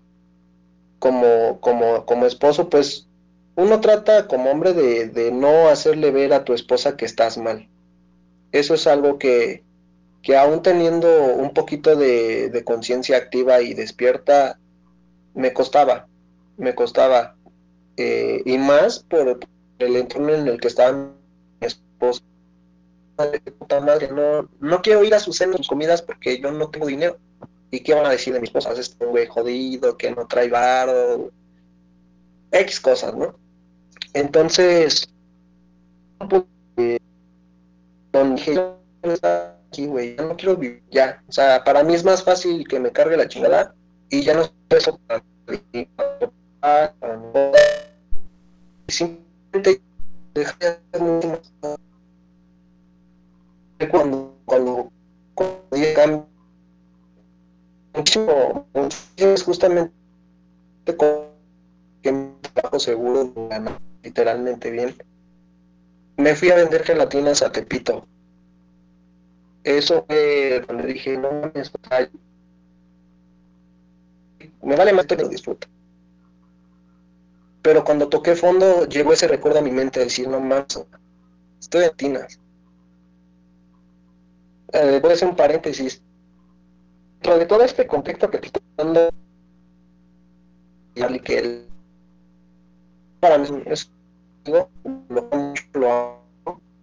[0.99, 3.09] como, como, como esposo, pues
[3.55, 7.69] uno trata como hombre de, de, no hacerle ver a tu esposa que estás mal.
[8.53, 9.65] Eso es algo que,
[10.23, 14.59] que aún teniendo un poquito de, de conciencia activa y despierta,
[15.37, 16.09] me costaba,
[16.57, 17.37] me costaba.
[17.97, 19.39] Eh, y más por
[19.79, 21.11] el entorno en el que estaba
[21.99, 22.23] pues,
[23.59, 26.87] puta madre, no, no quiero ir a sus cenas, sus comidas porque yo no tengo
[26.87, 27.19] dinero.
[27.71, 28.79] ¿Y qué van a decir de mis esposas?
[28.79, 31.31] Este güey jodido, que no trae varo,
[32.53, 33.35] X cosas, ¿no?
[34.15, 35.09] Entonces,
[36.77, 36.99] eh,
[38.35, 38.59] dije,
[39.69, 41.23] aquí, güey, ya no quiero vivir, ya.
[41.29, 43.75] O sea, para mí es más fácil que me cargue la chingada
[44.11, 45.23] y ya no eso para,
[48.89, 49.83] simplemente
[50.35, 51.79] dejar de hacer mucho
[53.91, 54.91] cuando, cuando,
[55.35, 56.27] cuando
[57.95, 58.67] muchísimo,
[59.17, 59.93] es justamente
[62.03, 63.33] que me trabajo seguro,
[64.03, 64.95] literalmente bien.
[66.17, 68.07] Me fui a vender gelatinas a Tepito.
[69.65, 71.65] Eso fue donde dije, no me
[74.75, 75.69] vale más que lo disfruto.
[77.63, 80.67] Pero cuando toqué fondo, llegó ese recuerdo a mi mente de decir, no más,
[81.61, 82.41] estoy en tinas.
[84.73, 86.03] Eh, voy a hacer un paréntesis.
[87.15, 89.11] Dentro de todo este contexto que te estoy dando,
[91.23, 91.69] que él,
[93.21, 93.91] para mí es
[94.47, 94.69] lo,
[95.73, 96.21] lo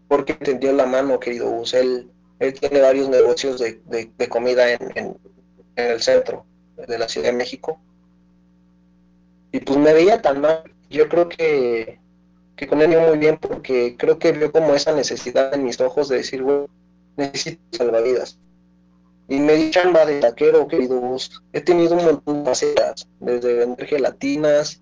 [0.08, 1.74] porque entendió la mano, querido Gus.
[1.74, 5.17] Él, él tiene varios negocios de, de, comida en, en,
[5.76, 7.80] el centro de la Ciudad de México.
[9.52, 10.64] Y pues me veía tan mal.
[10.90, 12.00] Yo creo que,
[12.56, 15.80] que con él iba muy bien porque creo que vio como esa necesidad en mis
[15.80, 16.66] ojos de decir, güey,
[17.18, 18.40] necesito salvavidas.
[19.30, 21.42] Y me di chamba de taquero, querido Gus.
[21.54, 24.82] He tenido un montón de facetas, desde vender gelatinas,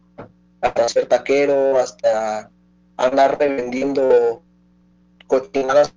[0.61, 2.49] hasta ser taquero, hasta
[2.97, 4.41] andar revendiendo
[5.27, 5.93] cochinadas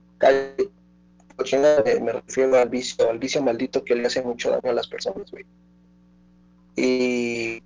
[1.36, 4.86] cochinadas me refiero al vicio, al vicio maldito que le hace mucho daño a las
[4.86, 5.44] personas, güey.
[6.76, 7.62] Y,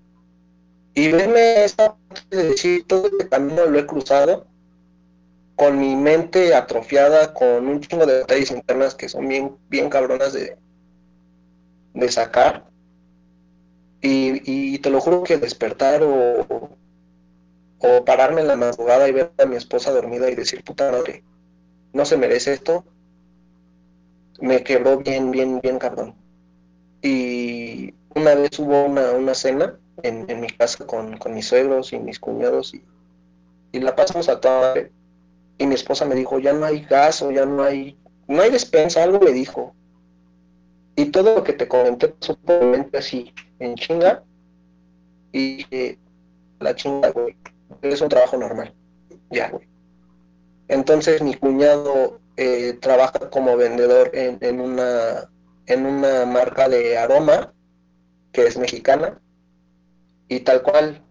[0.95, 1.97] y verme esa
[2.31, 4.47] de decir todo este camino lo he cruzado
[5.57, 10.33] con mi mente atrofiada, con un chingo de detalles internas que son bien, bien cabronas
[10.33, 10.57] de,
[11.95, 12.65] de sacar.
[14.01, 14.43] Y,
[14.75, 16.71] y te lo juro que despertar o,
[17.79, 21.25] o pararme en la madrugada y ver a mi esposa dormida y decir, puta madre,
[21.93, 22.85] no se merece esto,
[24.41, 26.15] me quebró bien, bien, bien cabrón.
[27.03, 32.19] Y una vez hubo una, una cena en, mi casa con, mis suegros y mis
[32.19, 32.83] cuñados y,
[33.81, 34.75] la pasamos a toda
[35.59, 38.51] Y mi esposa me dijo, ya no hay gas o ya no hay, no hay
[38.51, 39.75] despensa, algo me dijo.
[40.97, 44.25] Y todo lo que te comenté, supuestamente así, en chinga.
[45.33, 45.65] Y
[46.59, 47.37] la chinga, güey,
[47.83, 48.75] es un trabajo normal.
[49.31, 49.69] Ya, güey.
[50.69, 55.31] Entonces mi cuñado eh, trabaja como vendedor en, una,
[55.67, 57.53] en una marca de aroma
[58.39, 59.21] que es mexicana
[60.29, 61.03] y tal cual.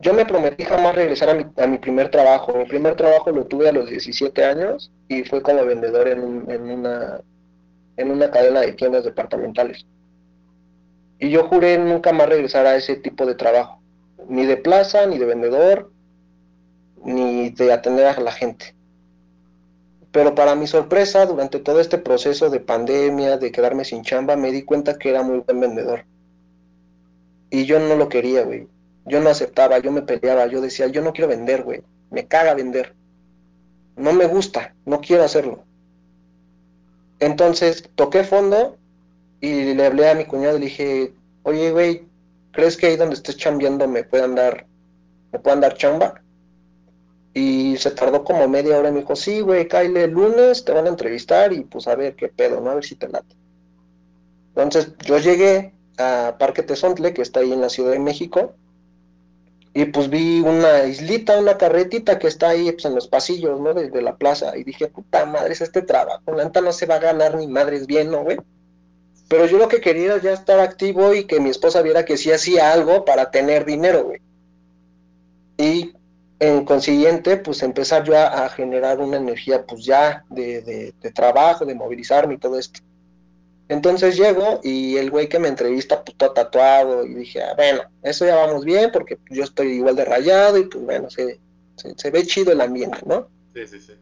[0.00, 2.54] Yo me prometí jamás regresar a mi, a mi primer trabajo.
[2.56, 6.70] Mi primer trabajo lo tuve a los 17 años y fue como vendedor en, en,
[6.70, 7.20] una,
[7.98, 9.84] en una cadena de tiendas departamentales.
[11.18, 13.82] Y yo juré nunca más regresar a ese tipo de trabajo,
[14.26, 15.92] ni de plaza, ni de vendedor,
[17.04, 18.74] ni de atender a la gente.
[20.12, 24.50] Pero para mi sorpresa, durante todo este proceso de pandemia, de quedarme sin chamba, me
[24.50, 26.06] di cuenta que era muy buen vendedor.
[27.50, 28.68] Y yo no lo quería, güey.
[29.06, 31.82] Yo no aceptaba, yo me peleaba, yo decía, yo no quiero vender, güey.
[32.10, 32.94] Me caga vender.
[33.96, 35.64] No me gusta, no quiero hacerlo.
[37.18, 38.78] Entonces toqué fondo
[39.40, 42.06] y le hablé a mi cuñado y le dije, oye, güey,
[42.52, 44.66] ¿crees que ahí donde estés chambeando me puedan dar,
[45.32, 46.22] me puedan dar chamba?
[47.34, 50.72] Y se tardó como media hora y me dijo, sí, güey, Kyle, el lunes te
[50.72, 52.70] van a entrevistar y pues a ver qué pedo, ¿no?
[52.70, 53.36] A ver si te late.
[54.48, 58.54] Entonces yo llegué a Parque Tezontle, que está ahí en la Ciudad de México,
[59.72, 63.72] y pues vi una islita, una carretita que está ahí pues, en los pasillos, ¿no?
[63.72, 66.96] Desde la plaza, y dije, puta madre, es este trabajo, la neta no se va
[66.96, 68.38] a ganar ni madres bien, ¿no, güey?
[69.28, 72.16] Pero yo lo que quería era ya estar activo y que mi esposa viera que
[72.16, 74.20] sí hacía algo para tener dinero, güey.
[75.56, 75.94] Y
[76.40, 82.34] en consiguiente, pues empezar yo a, generar una energía, pues ya de, trabajo, de movilizarme
[82.34, 82.80] y todo esto.
[83.70, 87.82] Entonces llego y el güey que me entrevista, pues todo tatuado, y dije, ah, bueno,
[88.02, 91.38] eso ya vamos bien, porque yo estoy igual de rayado y pues bueno, se,
[91.76, 93.28] se, ve chido el ambiente, ¿no?
[93.54, 93.92] Sí, sí, sí.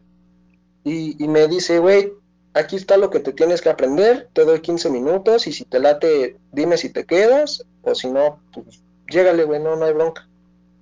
[0.83, 2.11] Y, y me dice, güey,
[2.55, 5.79] aquí está lo que te tienes que aprender, te doy 15 minutos y si te
[5.79, 10.27] late, dime si te quedas, o si no, pues llégale, güey, no, no hay bronca.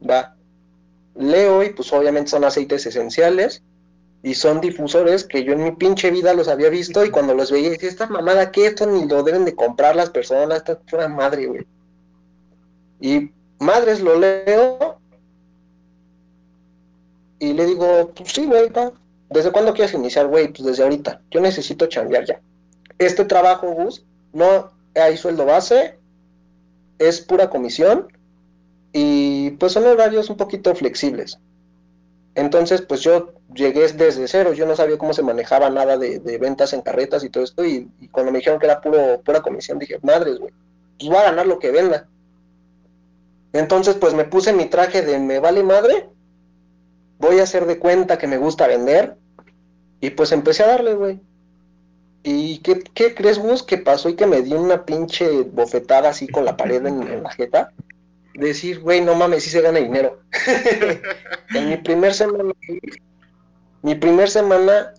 [0.10, 0.34] Va
[1.18, 3.64] leo y pues obviamente son aceites esenciales
[4.24, 7.52] y son difusores que yo en mi pinche vida los había visto y cuando los
[7.52, 10.94] veía decía, esta mamada que esto ni lo deben de comprar las personas, esta es
[10.94, 11.68] una madre, güey.
[13.00, 15.00] Y madres lo leo
[17.40, 18.72] y le digo, pues sí, güey,
[19.30, 20.48] ¿desde cuándo quieres iniciar, güey?
[20.48, 22.42] Pues desde ahorita, yo necesito chambear ya.
[22.98, 26.00] Este trabajo, Gus, no hay sueldo base,
[26.98, 28.08] es pura comisión
[28.92, 31.38] y pues son horarios un poquito flexibles.
[32.34, 36.74] Entonces, pues yo llegué desde cero, yo no sabía cómo se manejaba nada de, ventas
[36.74, 40.00] en carretas y todo esto, y, cuando me dijeron que era puro, pura comisión, dije,
[40.02, 40.54] madres, güey,
[40.98, 42.08] pues voy a ganar lo que venda.
[43.54, 46.10] Entonces, pues me puse mi traje de me vale madre,
[47.20, 49.18] voy a hacer de cuenta que me gusta vender,
[50.02, 51.20] y pues empecé a darle, güey.
[52.24, 56.28] ¿Y qué, qué crees, Gus, que pasó y que me di una pinche bofetada así
[56.28, 57.72] con la pared en, en la jeta?
[58.38, 60.20] decir, güey, no mames, sí se gana dinero.
[61.56, 62.54] en mi primer semana,
[63.88, 64.94] mi primer semana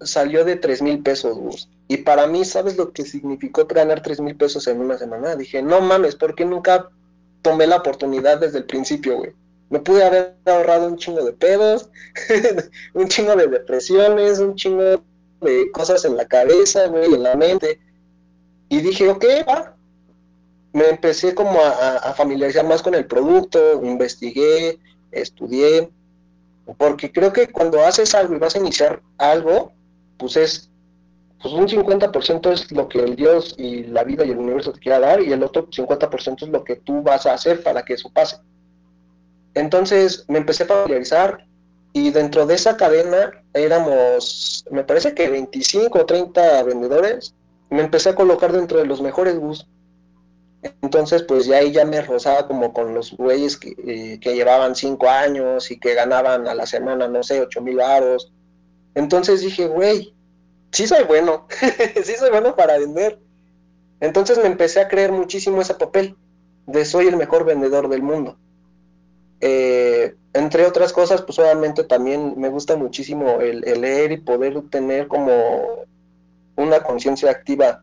[0.00, 4.34] salió de tres mil pesos, Y para mí, ¿sabes lo que significó ganar tres mil
[4.34, 5.36] pesos en una semana?
[5.36, 6.88] Dije, no mames, ¿por qué nunca
[7.42, 9.32] tomé la oportunidad desde el principio, güey?
[9.70, 11.88] Me pude haber ahorrado un chingo de pedos,
[12.94, 14.82] un chingo de depresiones, un chingo
[15.42, 17.78] de cosas en la cabeza, güey, en la mente.
[18.68, 19.76] Y dije, ok, va.
[20.72, 24.80] Me empecé como a, familiarizar más con el producto, investigué,
[25.12, 25.90] estudié,
[26.74, 29.72] porque creo que cuando haces algo y vas a iniciar algo,
[30.18, 30.70] pues es
[31.40, 34.80] pues un 50% es lo que el Dios y la vida y el universo te
[34.80, 37.94] quiera dar y el otro 50% es lo que tú vas a hacer para que
[37.94, 38.38] eso pase.
[39.54, 41.46] Entonces me empecé a familiarizar
[41.92, 47.34] y dentro de esa cadena éramos, me parece que 25 o 30 vendedores,
[47.70, 49.66] me empecé a colocar dentro de los mejores bus.
[50.82, 54.74] Entonces, pues ya ahí ya me rozaba como con los güeyes que, eh, que llevaban
[54.74, 58.32] 5 años y que ganaban a la semana, no sé, 8 mil varos.
[58.94, 60.14] Entonces dije, güey,
[60.72, 61.46] sí soy bueno,
[62.04, 63.18] sí soy bueno para vender.
[64.00, 66.16] Entonces me empecé a creer muchísimo ese papel
[66.66, 68.38] de soy el mejor vendedor del mundo.
[69.40, 75.08] Eh, entre otras cosas, pues obviamente también me gusta muchísimo el, leer y poder tener
[75.08, 75.84] como
[76.56, 77.82] una conciencia activa,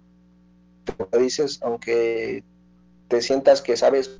[1.18, 2.44] dices, aunque
[3.08, 4.20] te sientas que sabes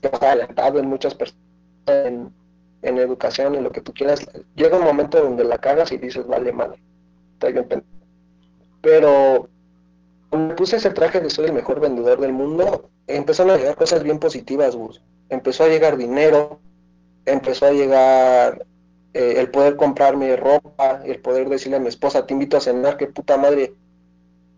[0.00, 1.40] que vas adelantado en muchas personas,
[1.86, 6.26] en, educación, en lo que tú quieras, llega un momento donde la cagas y dices,
[6.26, 6.80] vale, madre
[8.80, 9.48] pero
[10.30, 14.02] cuando puse ese traje de soy el mejor vendedor del mundo, empezaron a llegar cosas
[14.02, 15.02] bien positivas, Gus.
[15.28, 16.60] Empezó a llegar dinero,
[17.24, 18.66] empezó a llegar
[19.14, 22.96] eh, el poder comprarme ropa, el poder decirle a mi esposa, te invito a cenar,
[22.96, 23.74] que puta madre.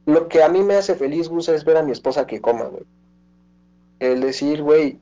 [0.06, 2.64] Lo que a mí me hace feliz, Gus, es ver a mi esposa que coma,
[2.64, 2.84] güey.
[3.98, 4.98] El decir, güey,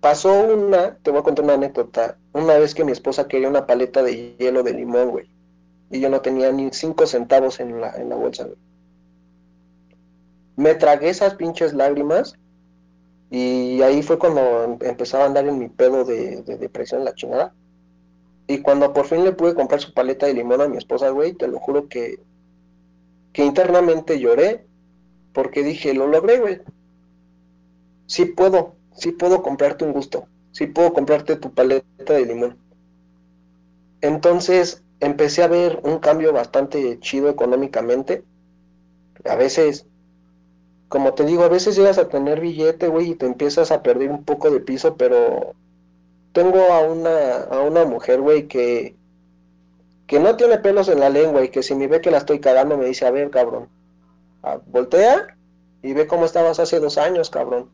[0.00, 3.66] pasó una, te voy a contar una anécdota, una vez que mi esposa quería una
[3.66, 5.36] paleta de hielo de limón, güey
[5.90, 8.48] y yo no tenía ni cinco centavos en la, en la bolsa.
[10.56, 12.34] Me tragué esas pinches lágrimas
[13.30, 17.14] y ahí fue cuando em, empezaba a andar en mi pedo de, de depresión, la
[17.14, 17.54] chingada.
[18.48, 21.34] Y cuando por fin le pude comprar su paleta de limón a mi esposa, güey,
[21.34, 22.20] te lo juro que,
[23.32, 24.66] que internamente lloré
[25.32, 26.60] porque dije, lo logré, güey.
[28.06, 32.58] Sí puedo, sí puedo comprarte un gusto, sí puedo comprarte tu paleta de limón.
[34.00, 38.24] Entonces, empecé a ver un cambio bastante chido económicamente.
[39.26, 39.86] A veces,
[40.88, 44.10] como te digo, a veces llegas a tener billete, güey, y te empiezas a perder
[44.10, 45.54] un poco de piso, pero
[46.32, 48.96] tengo a una, a una mujer, güey, que,
[50.08, 52.40] que no tiene pelos en la lengua y que si me ve que la estoy
[52.40, 53.68] cagando me dice, a ver, cabrón,
[54.66, 55.36] voltea
[55.82, 57.70] y ve cómo estabas hace dos años, cabrón.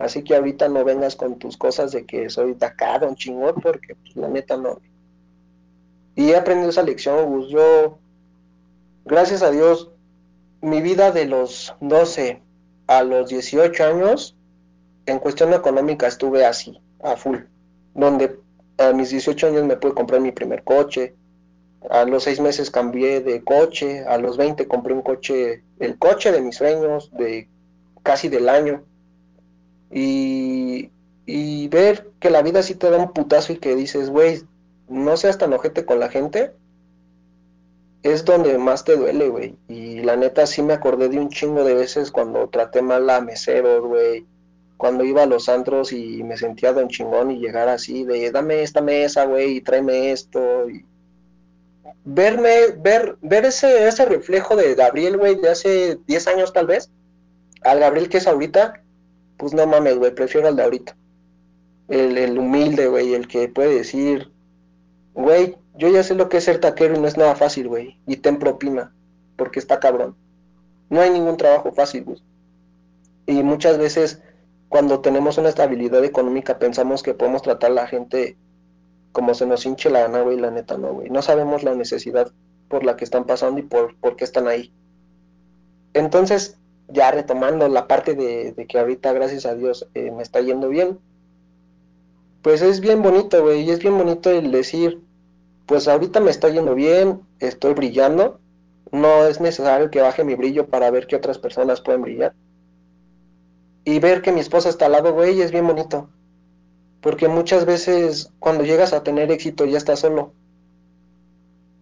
[0.00, 3.94] Así que ahorita no vengas con tus cosas de que soy tacado, un chingón, porque
[3.94, 4.80] pues, la neta no.
[6.16, 7.98] Y he aprendido esa lección, Yo,
[9.04, 9.90] gracias a Dios,
[10.62, 12.40] mi vida de los 12
[12.86, 14.34] a los 18 años,
[15.04, 17.36] en cuestión económica estuve así, a full.
[17.94, 18.40] Donde
[18.78, 21.14] a mis 18 años me pude comprar mi primer coche.
[21.90, 24.02] A los 6 meses cambié de coche.
[24.06, 27.50] A los 20 compré un coche, el coche de mis sueños, de
[28.02, 28.82] casi del año.
[29.90, 30.90] Y,
[31.26, 34.42] y ver que la vida sí te da un putazo y que dices, güey,
[34.88, 36.52] no seas tan ojete con la gente,
[38.02, 39.56] es donde más te duele, güey.
[39.68, 43.20] Y la neta sí me acordé de un chingo de veces cuando traté mal a
[43.20, 44.26] meseros, güey.
[44.76, 48.62] Cuando iba a los antros y me sentía don chingón y llegar así de dame
[48.62, 50.70] esta mesa, güey, y tráeme esto.
[50.70, 50.86] Y...
[52.04, 56.90] Verme, ver, ver ese, ese reflejo de Gabriel, güey, de hace 10 años tal vez,
[57.62, 58.82] al Gabriel que es ahorita,
[59.40, 60.96] pues no mames, güey, prefiero al de ahorita.
[61.88, 64.30] El, el humilde, güey, el que puede decir,
[65.14, 67.98] Güey, yo ya sé lo que es ser taquero y no es nada fácil, güey.
[68.06, 68.94] Y ten propina,
[69.36, 70.16] porque está cabrón.
[70.88, 72.22] No hay ningún trabajo fácil, güey.
[73.26, 74.22] Y muchas veces
[74.68, 78.36] cuando tenemos una estabilidad económica pensamos que podemos tratar a la gente
[79.12, 81.10] como se nos hinche la gana, güey, la neta no, güey.
[81.10, 82.32] No sabemos la necesidad
[82.68, 84.72] por la que están pasando y por, por qué están ahí.
[85.92, 86.59] Entonces,
[86.92, 90.98] ya retomando la parte de, que ahorita, gracias a Dios, eh, me está yendo bien,
[92.42, 95.02] pues es bien bonito, güey, y es bien bonito el decir,
[95.66, 98.40] pues ahorita me está yendo bien, estoy brillando,
[98.92, 102.34] no es necesario que baje mi brillo para ver que otras personas pueden brillar.
[103.84, 106.08] Y ver que mi esposa está al lado, güey, es bien bonito.
[107.00, 110.32] Porque muchas veces cuando llegas a tener éxito ya estás solo.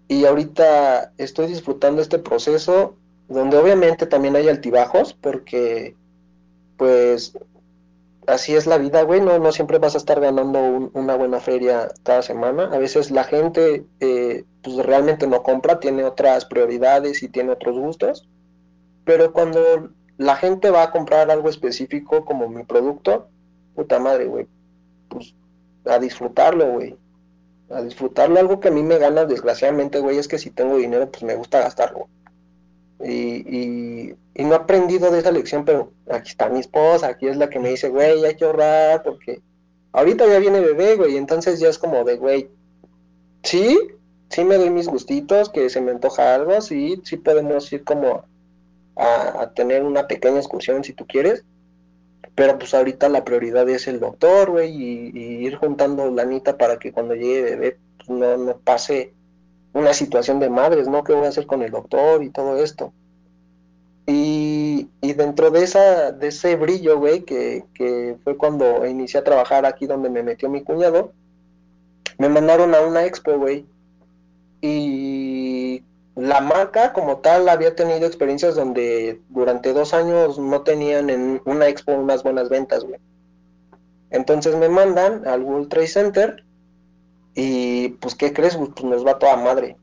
[0.06, 2.94] Y ahorita estoy disfrutando este proceso
[3.28, 5.94] donde obviamente también hay altibajos porque
[6.76, 7.34] pues
[8.26, 11.88] así es la vida, güey, no, no siempre vas a estar ganando una buena feria
[12.02, 12.64] cada semana.
[12.72, 17.78] A veces la gente eh, pues realmente no compra, tiene otras prioridades y tiene otros
[17.78, 18.28] gustos.
[19.04, 23.28] Pero cuando la gente va a comprar algo específico como mi producto,
[23.74, 24.46] puta madre, güey,
[25.08, 25.34] pues
[25.86, 26.96] a disfrutarlo, güey.
[27.70, 28.38] A disfrutarlo.
[28.38, 31.34] Algo que a mí me gana, desgraciadamente, güey, es que si tengo dinero, pues me
[31.34, 32.08] gusta gastarlo.
[33.00, 37.36] Y, y, no he aprendido de esa lección, pero aquí está mi esposa, aquí es
[37.36, 39.40] la que me dice, güey, hay que ahorrar, porque
[39.92, 42.48] ahorita ya viene bebé, güey, entonces ya es como de, güey,
[43.42, 43.78] sí,
[44.30, 48.24] sí me doy mis gustitos, que se me antoja algo, sí, sí podemos ir como
[48.96, 51.44] a, tener una pequeña excursión si tú quieres,
[52.34, 56.92] pero pues ahorita la prioridad es el doctor, güey, y, ir juntando lanita para que
[56.92, 59.14] cuando llegue bebé pues, no, no pase
[59.72, 61.04] una situación de madres, ¿no?
[61.04, 62.92] ¿Qué voy a hacer con el doctor y todo esto?
[64.06, 69.66] Y, dentro de, esa, de ese brillo, güey, que, que fue cuando inicié a trabajar
[69.66, 71.12] aquí donde me metió mi cuñado,
[72.16, 73.66] me mandaron a una expo, güey.
[74.62, 75.82] Y
[76.14, 81.68] la marca como tal había tenido experiencias donde durante dos años no tenían en una
[81.68, 82.98] expo unas buenas ventas, güey.
[84.10, 86.44] Entonces me mandan al World Trade Center
[87.34, 88.56] y pues, ¿qué crees?
[88.56, 89.76] Pues nos va toda madre.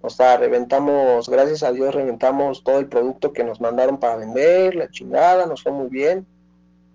[0.00, 4.74] O sea, reventamos, gracias a Dios, reventamos todo el producto que nos mandaron para vender,
[4.74, 6.26] la chingada, nos fue muy bien.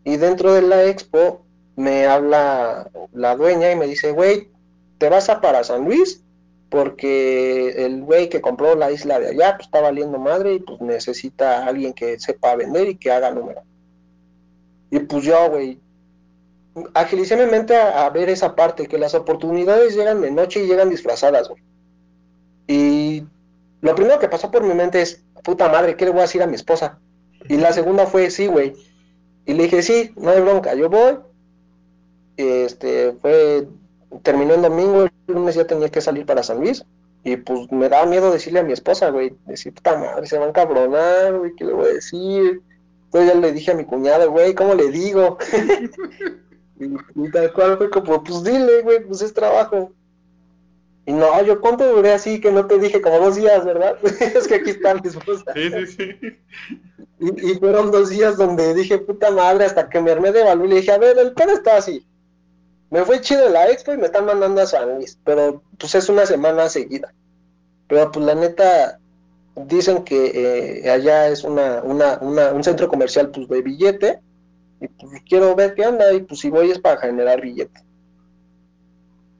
[0.04, 1.42] Y dentro de la expo
[1.76, 4.50] me habla la dueña y me dice, güey,
[5.00, 6.24] ¿te vas a para San Luis?
[6.70, 10.80] Porque el güey que compró la isla de allá pues, está valiendo madre y pues
[10.82, 13.64] necesita alguien que sepa vender y que haga número.
[14.92, 15.80] Y pues yo, güey,
[16.94, 20.90] agilicé mi mente a, ver esa parte, que las oportunidades llegan de noche y llegan
[20.90, 21.50] disfrazadas.
[22.68, 23.24] Y
[23.82, 26.44] lo primero que pasó por mi mente es, puta madre, ¿qué le voy a decir
[26.44, 27.00] a mi esposa?
[27.48, 28.74] Y la segunda fue, sí, güey.
[29.46, 31.18] Y le dije, sí, no hay bronca, yo voy.
[32.38, 33.68] Este, fue,
[34.24, 36.86] terminó el domingo, el lunes ya tenía que salir para San Luis.
[37.24, 40.50] Y pues me daba miedo decirle a mi esposa, güey, decir, puta madre, se van
[40.50, 42.62] a cabronar, güey, ¿qué le voy a decir?
[43.06, 45.38] Entonces ya le dije a mi cuñado, güey, ¿cómo le digo?
[46.80, 49.92] Y, tal cual fue como, pues dile, güey, pues es trabajo.
[51.06, 53.98] Y no, yo cuánto duré así que no te dije como dos días, ¿verdad?
[54.04, 55.44] es que aquí está mi esposa.
[55.54, 56.40] Sí, sí, sí.
[57.20, 60.70] Y, fueron dos días donde dije, puta madre, hasta que me armé de valor y
[60.70, 62.06] le dije, a ver, el plan está así.
[62.90, 66.08] Me fue chido la expo y me están mandando a San Luis, pero pues es
[66.08, 67.14] una semana seguida.
[67.88, 69.00] Pero pues la neta,
[69.56, 74.22] dicen que eh, allá es una, una, una, un centro comercial pues de billete
[74.82, 77.84] y pues quiero ver qué onda, y pues si voy es para generar billetes.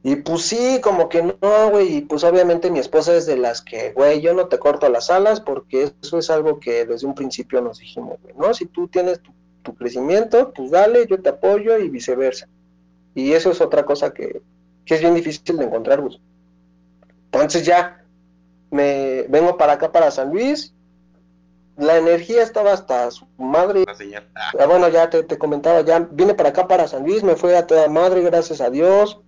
[0.02, 3.60] Y pues sí, como que no, güey, y pues obviamente mi esposa es de las
[3.60, 7.14] que, güey, yo no te corto las alas porque eso es algo que desde un
[7.14, 8.54] principio nos dijimos, güey, ¿no?
[8.54, 9.32] Si tú tienes tu,
[9.76, 12.48] crecimiento, pues dale, yo te apoyo y viceversa.
[13.14, 14.42] Y eso es otra cosa que,
[14.84, 16.20] que es bien difícil de encontrar, güey.
[17.26, 18.04] Entonces ya
[18.70, 20.74] me vengo para acá, para San Luis,
[21.80, 23.84] la energía estaba hasta su madre.
[24.58, 27.66] Ah, bueno, ya te, comentaba, ya vine para acá, para San Luis, me fue a
[27.66, 29.20] toda madre, gracias a Dios.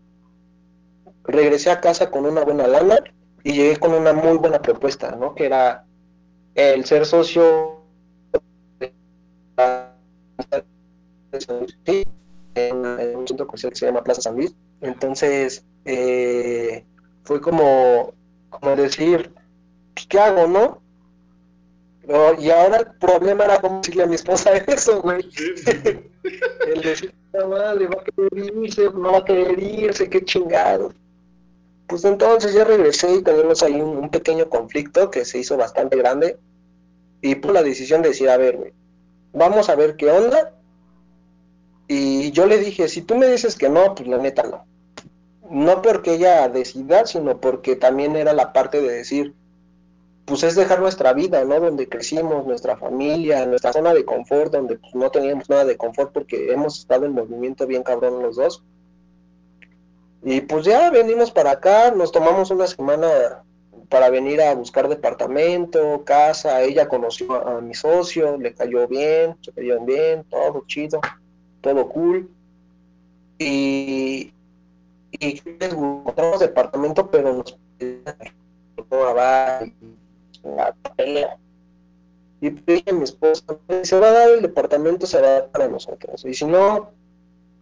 [1.25, 2.99] Regresé a casa con una buena lana
[3.43, 5.35] y llegué con una muy buena propuesta, ¿no?
[5.35, 5.87] Que era
[6.55, 7.81] el ser socio
[12.55, 14.55] en, un centro comercial que se llama Plaza San Luis.
[14.83, 16.85] Entonces, eh,
[17.23, 18.13] fue como,
[18.51, 19.33] como decir,
[19.95, 20.82] pues, ¿qué hago, no?
[22.39, 25.29] Y ahora el problema era cómo decirle a mi esposa eso, güey.
[26.67, 30.93] el decir, madre, va a querer irse, no va a querer irse, qué chingado.
[31.87, 36.39] Pues entonces ya regresé y tenemos ahí un, pequeño conflicto que se hizo bastante grande.
[37.21, 38.73] Y pues la decisión de decir, a ver, güey,
[39.33, 40.55] vamos a ver qué onda.
[41.87, 44.65] Y yo le dije, si tú me dices que no, pues la neta no.
[45.51, 49.35] No porque ella decida, sino porque también era la parte de decir,
[50.25, 51.59] pues es dejar nuestra vida, ¿no?
[51.59, 56.13] Donde crecimos, nuestra familia, nuestra zona de confort, donde pues, no teníamos nada de confort
[56.13, 58.63] porque hemos estado en movimiento bien cabrón los dos.
[60.25, 63.43] Y pues ya venimos para acá, nos tomamos una semana
[63.89, 69.53] para venir a buscar departamento, casa, ella conoció a, mi socio, le cayó bien, se
[69.53, 71.01] cayeron bien, todo chido,
[71.61, 72.31] todo cool.
[73.39, 74.33] Y,
[75.11, 77.59] y encontramos departamento, pero nos
[80.45, 81.37] la pelea.
[82.41, 83.45] Y dije a mi esposa,
[83.83, 86.25] se va a dar el departamento, se va a dar para nosotros.
[86.25, 86.91] Y si no,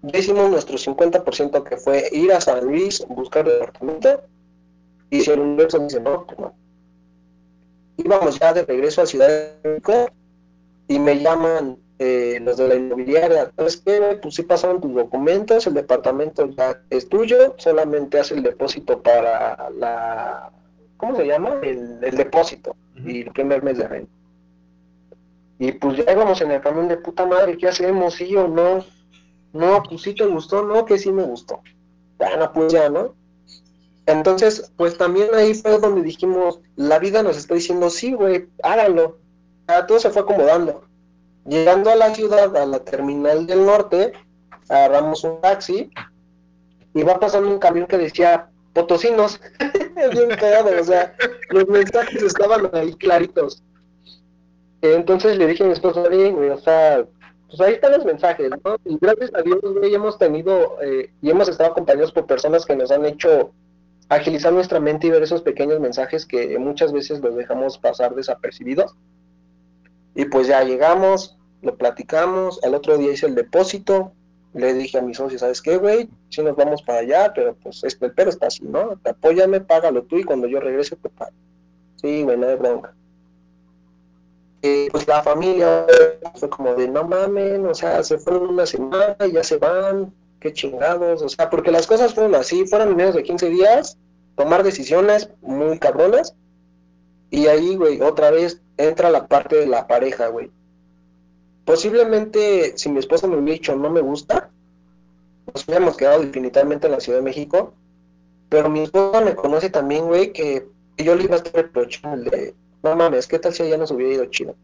[0.03, 4.23] ya hicimos nuestro 50% que fue ir a San Luis, buscar el departamento.
[5.11, 6.55] Y si el universo dice no, pues no.
[7.99, 10.07] Íbamos ya de regreso a Ciudad de México
[10.89, 13.53] y me llaman eh, los de la inmobiliaria.
[13.55, 14.19] ¿Sabes qué?
[14.23, 19.69] Pues sí pasaron tus documentos, el departamento ya es tuyo, solamente hace el depósito para
[19.77, 20.51] la
[21.01, 21.59] ¿cómo se llama?
[21.63, 24.13] El, depósito y el primer mes de renta.
[25.59, 28.15] Y pues ya íbamos en el camión de puta madre, ¿qué hacemos?
[28.15, 28.85] ¿Sí o no?
[29.53, 31.61] No, pues sí te gustó, no, que sí me gustó.
[32.19, 33.15] bueno, pues ya, ¿no?
[34.07, 39.19] Entonces, pues también ahí fue donde dijimos, la vida nos está diciendo, sí, güey, háganlo.
[39.87, 40.85] todo se fue acomodando.
[41.47, 44.13] Llegando a la ciudad, a la terminal del norte,
[44.69, 45.91] agarramos un taxi
[46.95, 49.41] y va pasando un camión que decía potosinos.
[50.09, 51.15] Bien cagado, o sea,
[51.51, 53.63] los mensajes estaban ahí claritos.
[54.83, 57.05] Entonces le dije a mi esposa, bien, güey, o sea,
[57.49, 58.77] pues ahí están los mensajes, ¿no?
[58.85, 62.77] Y gracias a Dios, güey, hemos tenido eh, y hemos estado acompañados por personas que
[62.77, 63.53] nos han hecho
[64.09, 68.95] agilizar nuestra mente y ver esos pequeños mensajes que muchas veces los dejamos pasar desapercibidos.
[70.15, 74.13] Y pues ya llegamos, lo platicamos, al otro día hice el depósito,
[74.53, 76.09] le dije a mi socio, ¿sabes qué, güey?
[76.29, 78.99] Si nos vamos para allá, pero pues este, el pero está así, ¿no?
[79.05, 81.33] Apóyame, págalo tú y cuando yo regrese te pago.
[81.97, 82.95] Sí, güey, no hay bronca.
[84.63, 85.87] Eh, pues la familia
[86.35, 90.13] fue como de, no mames, o sea, se fueron una semana y ya se van,
[90.39, 93.97] qué chingados, o sea, porque las cosas fueron así, fueron menos de 15 días,
[94.37, 96.35] tomar decisiones muy cabronas,
[97.31, 100.51] y ahí, güey, otra vez entra la parte de la pareja, güey.
[101.65, 104.51] Posiblemente, si mi esposa me hubiera dicho no me gusta,
[105.53, 107.75] nos hubiéramos quedado definitivamente en la Ciudad de México.
[108.49, 110.67] Pero mi esposa me conoce también, güey, que
[110.99, 114.15] yo le iba a estar reprochando de, no mames, ¿qué tal si ella nos hubiera
[114.15, 114.55] ido chido?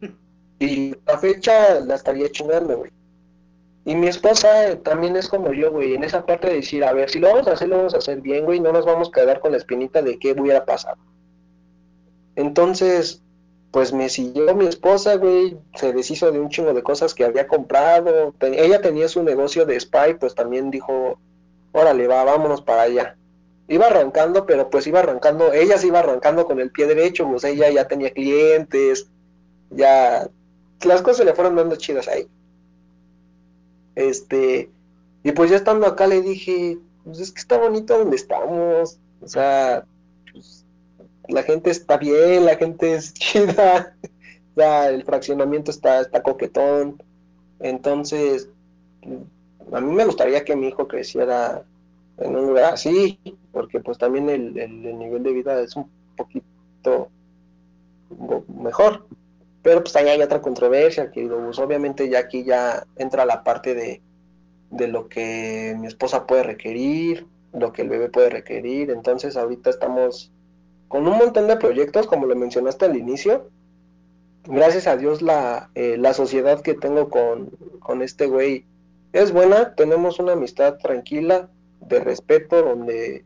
[0.60, 2.90] Y la fecha la estaría chingando, güey.
[3.84, 7.08] Y mi esposa también es como yo, güey, en esa parte de decir, a ver,
[7.08, 9.12] si lo vamos a hacer, lo vamos a hacer bien, güey, no nos vamos a
[9.12, 10.98] quedar con la espinita de qué hubiera pasado.
[12.34, 13.22] Entonces,
[13.70, 17.46] pues me siguió mi esposa, güey, se deshizo de un chingo de cosas que había
[17.46, 18.34] comprado.
[18.40, 21.18] ella tenía su negocio de spy, pues también dijo,
[21.72, 23.16] órale, va, vámonos para allá.
[23.68, 27.44] Iba arrancando, pero pues iba arrancando, ella se iba arrancando con el pie derecho, pues
[27.44, 29.10] ella ya tenía clientes,
[29.70, 30.28] ya
[30.82, 32.26] las cosas se le fueron dando chidas ahí.
[33.94, 34.70] Este,
[35.22, 39.28] y pues ya estando acá le dije, pues es que está bonito donde estamos, o
[39.28, 39.84] sea,
[41.28, 43.94] la gente está bien, la gente es chida,
[44.56, 47.02] ya el fraccionamiento está, está coquetón.
[47.60, 48.48] Entonces,
[49.72, 51.64] a mí me gustaría que mi hijo creciera
[52.18, 53.18] en un lugar así,
[53.52, 54.54] porque pues también el,
[54.98, 57.10] nivel de vida es un poquito
[58.48, 59.06] mejor.
[59.62, 64.00] Pero pues ahí hay otra controversia, que obviamente ya aquí ya entra la parte de,
[64.70, 68.90] de lo que mi esposa puede requerir, lo que el bebé puede requerir.
[68.90, 70.32] Entonces ahorita estamos
[70.88, 73.50] con un montón de proyectos, como lo mencionaste al inicio.
[74.44, 78.64] Gracias a Dios la, eh, la sociedad que tengo con, con este güey
[79.12, 83.24] es buena, tenemos una amistad tranquila, de respeto, donde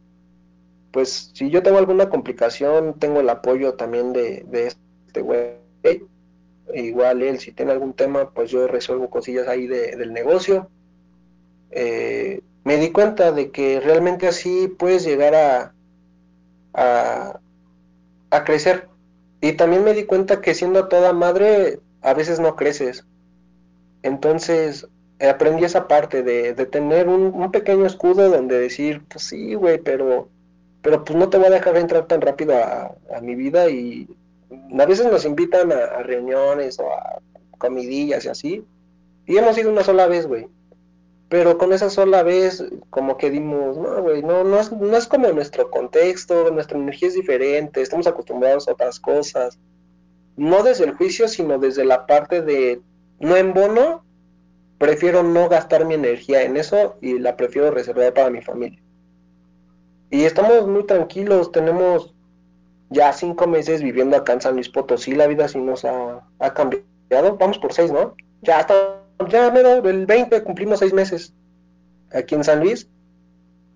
[0.92, 5.56] pues si yo tengo alguna complicación, tengo el apoyo también de, de este güey.
[6.74, 10.68] Igual él, si tiene algún tema, pues yo resuelvo cosillas ahí de, del negocio.
[11.70, 15.74] Eh, me di cuenta de que realmente así puedes llegar a,
[16.74, 17.40] a,
[18.32, 18.88] a crecer.
[19.40, 23.04] Y también me di cuenta que siendo toda madre, a veces no creces.
[24.02, 24.88] Entonces,
[25.20, 30.28] aprendí esa parte de, tener un, pequeño escudo donde decir, pues sí, güey, pero,
[30.80, 34.08] pero pues no te voy a dejar entrar tan rápido a, mi vida y
[34.78, 37.20] a veces nos invitan a, a, reuniones o a
[37.58, 38.64] comidillas y así.
[39.26, 40.48] Y hemos ido una sola vez, güey
[41.32, 45.06] pero con esa sola vez como que dimos, no, güey, no, no, es, no es
[45.06, 49.58] como nuestro contexto, nuestra energía es diferente, estamos acostumbrados a otras cosas,
[50.36, 52.82] no desde el juicio, sino desde la parte de,
[53.18, 54.04] no en bono,
[54.76, 58.82] prefiero no gastar mi energía en eso y la prefiero reservar para mi familia.
[60.10, 62.14] Y estamos muy tranquilos, tenemos
[62.90, 66.52] ya cinco meses viviendo acá en San Luis Potosí, la vida sí nos ha, ha
[66.52, 68.16] cambiado, vamos por seis, ¿no?
[68.42, 71.34] Ya está ya el 20 cumplimos seis meses
[72.12, 72.88] aquí en San Luis.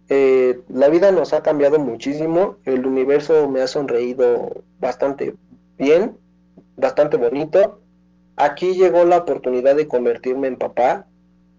[0.08, 5.34] Eh, la vida nos ha cambiado muchísimo, el universo me ha sonreído bastante
[5.78, 6.16] bien,
[6.76, 7.80] bastante bonito.
[8.36, 11.06] Aquí llegó la oportunidad de convertirme en papá,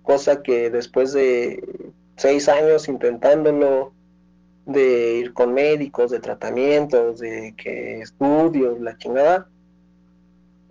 [0.03, 3.93] cosa que después de seis años intentándolo,
[4.65, 9.49] de ir con médicos, de tratamientos, de que estudios, la chingada,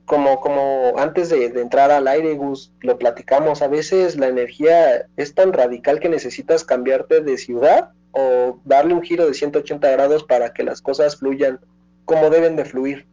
[0.06, 5.34] como, como antes de, entrar al aire, Gus, lo platicamos, a veces la energía es
[5.34, 10.54] tan radical que necesitas cambiarte de ciudad o darle un giro de 180 grados para
[10.54, 11.60] que las cosas fluyan
[12.04, 13.06] como deben de fluir.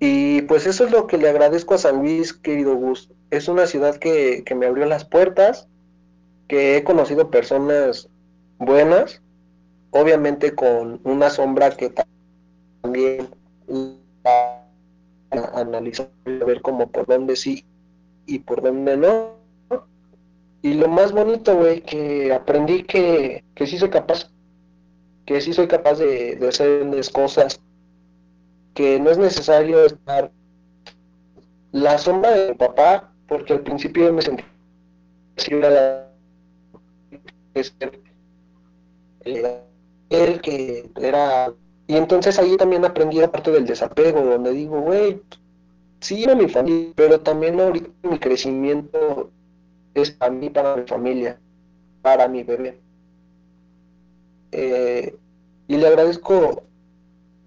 [0.00, 3.10] Y pues eso es lo que le agradezco a San Luis, querido Gus.
[3.30, 5.68] Es una ciudad que, que me abrió las puertas,
[6.48, 8.08] que he conocido personas
[8.58, 9.22] buenas,
[9.90, 11.94] obviamente con una sombra que
[12.82, 13.28] también
[15.30, 17.64] analizar, ver cómo por dónde sí
[18.26, 19.40] y por dónde no.
[20.62, 24.30] Y lo más bonito, güey, que aprendí que, que sí soy capaz,
[25.24, 27.60] que sí soy capaz de, de hacer cosas,
[28.74, 30.30] que no es necesario estar
[31.72, 34.44] la sombra de mi papá, porque al principio me sentí
[40.10, 41.52] él que era
[41.90, 45.20] y entonces ahí también aprendí la parte del desapego donde digo güey
[45.98, 49.32] sí era mi familia pero también ahorita mi crecimiento
[49.94, 51.40] es para mí para mi familia
[52.00, 52.80] para mi bebé
[54.52, 55.16] eh,
[55.66, 56.62] y le agradezco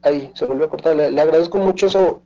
[0.01, 2.21] ahí se volvió a cortar le, agradezco mucho eso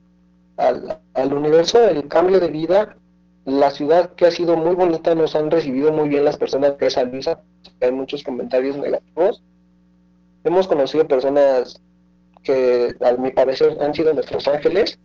[0.56, 2.96] al, al universo el cambio de vida
[3.44, 6.90] la ciudad que ha sido muy bonita, nos han recibido muy bien las personas de
[6.90, 7.40] San Luisa,
[7.80, 9.42] hay muchos comentarios negativos.
[10.44, 11.80] Hemos conocido personas
[12.42, 14.98] que a mi parecer han sido nuestros ángeles.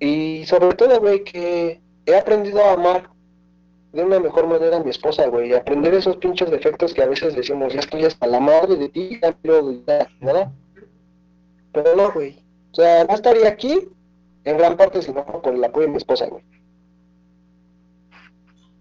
[0.00, 3.10] Y sobre todo, güey, que he aprendido a amar
[3.92, 7.06] de una mejor manera a mi esposa, güey, y aprender esos pinches defectos que a
[7.06, 10.52] veces decimos, ya estoy hasta la madre de ti, ya nada.
[11.72, 12.38] Pero no, güey.
[12.72, 13.88] O sea, no estaría aquí
[14.44, 16.42] en gran parte si no por el apoyo de mi esposa, güey.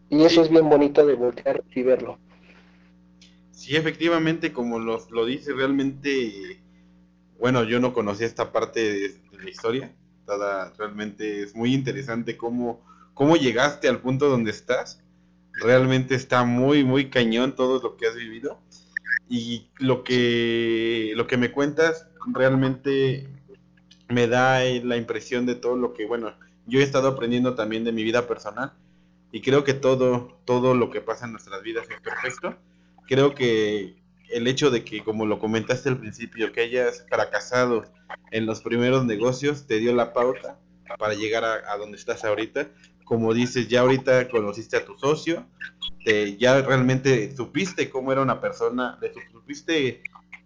[0.09, 2.17] Y eso es bien bonito de voltear y verlo.
[3.51, 6.61] Sí, efectivamente, como lo, lo dice, realmente,
[7.39, 9.95] bueno, yo no conocía esta parte de, la historia.
[10.77, 15.01] realmente es muy interesante cómo, cómo llegaste al punto donde estás.
[15.53, 18.59] Realmente está muy, muy cañón todo lo que has vivido.
[19.29, 23.27] Y lo que, lo que me cuentas realmente
[24.09, 26.33] me da la impresión de todo lo que, bueno,
[26.65, 28.73] yo he estado aprendiendo también de mi vida personal
[29.31, 32.55] y creo que todo, todo lo que pasa en nuestras vidas es perfecto.
[33.07, 37.85] Creo que el hecho de que, como lo comentaste al principio, que hayas fracasado
[38.31, 40.59] en los primeros negocios te dio la pauta
[40.97, 42.69] para llegar a, donde estás ahorita.
[43.03, 45.45] Como dices, ya ahorita conociste a tu socio,
[46.03, 50.01] te, ya realmente supiste cómo era una persona, le supiste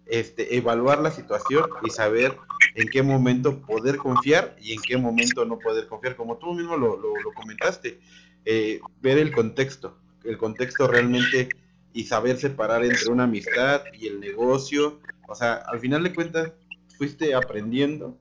[0.06, 2.36] este, evaluar la situación y saber
[2.74, 6.76] en qué momento poder confiar y en qué momento no poder confiar, como tú mismo
[6.76, 7.98] lo, lo, lo comentaste.
[8.44, 11.48] Eh, ver el contexto, el contexto realmente
[11.92, 15.00] y saber separar entre una amistad y el negocio.
[15.28, 16.52] O sea, al final de cuentas,
[16.96, 18.18] fuiste aprendiendo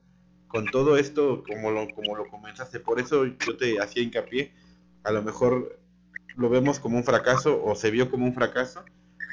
[0.47, 2.79] con todo esto como lo, como lo comenzaste.
[2.79, 4.53] Por eso yo te hacía hincapié.
[5.03, 5.79] A lo mejor
[6.35, 8.83] lo vemos como un fracaso o se vio como un fracaso,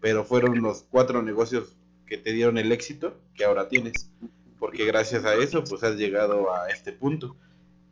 [0.00, 1.76] pero fueron los cuatro negocios
[2.06, 4.10] que te dieron el éxito que ahora tienes.
[4.58, 7.36] Porque gracias a eso, pues has llegado a este punto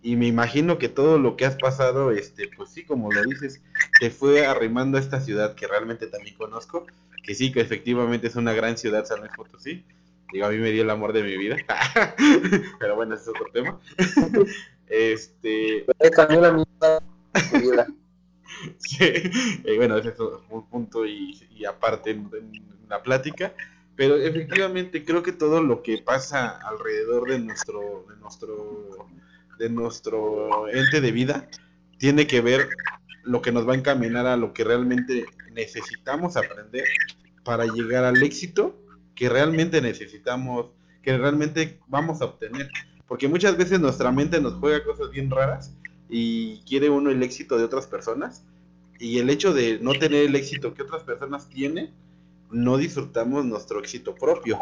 [0.03, 3.61] y me imagino que todo lo que has pasado, este, pues sí, como lo dices,
[3.99, 6.87] te fue arrimando a esta ciudad que realmente también conozco,
[7.25, 9.85] que sí, que efectivamente es una gran ciudad, San Luis Potosí.
[10.33, 11.57] Digo, a mí me dio el amor de mi vida.
[12.79, 13.81] Pero bueno, ese es otro tema.
[14.87, 15.87] este.
[16.15, 17.87] También la vida.
[18.79, 18.99] sí,
[19.77, 22.31] bueno, ese es un punto y, aparte en,
[22.89, 23.53] la plática.
[23.97, 29.09] Pero efectivamente creo que todo lo que pasa alrededor de nuestro, de nuestro
[29.59, 31.49] de nuestro ente de vida
[31.99, 32.69] tiene que ver
[33.23, 36.85] lo que nos va a encaminar a lo que realmente necesitamos aprender
[37.45, 38.79] para llegar al éxito
[39.15, 40.67] que realmente necesitamos,
[41.03, 42.69] que realmente vamos a obtener.
[43.09, 45.75] Porque muchas veces nuestra mente nos juega cosas bien raras
[46.09, 48.45] y quiere uno el éxito de otras personas.
[48.99, 51.93] Y el hecho de no tener el éxito que otras personas tienen,
[52.51, 54.59] no disfrutamos nuestro éxito propio.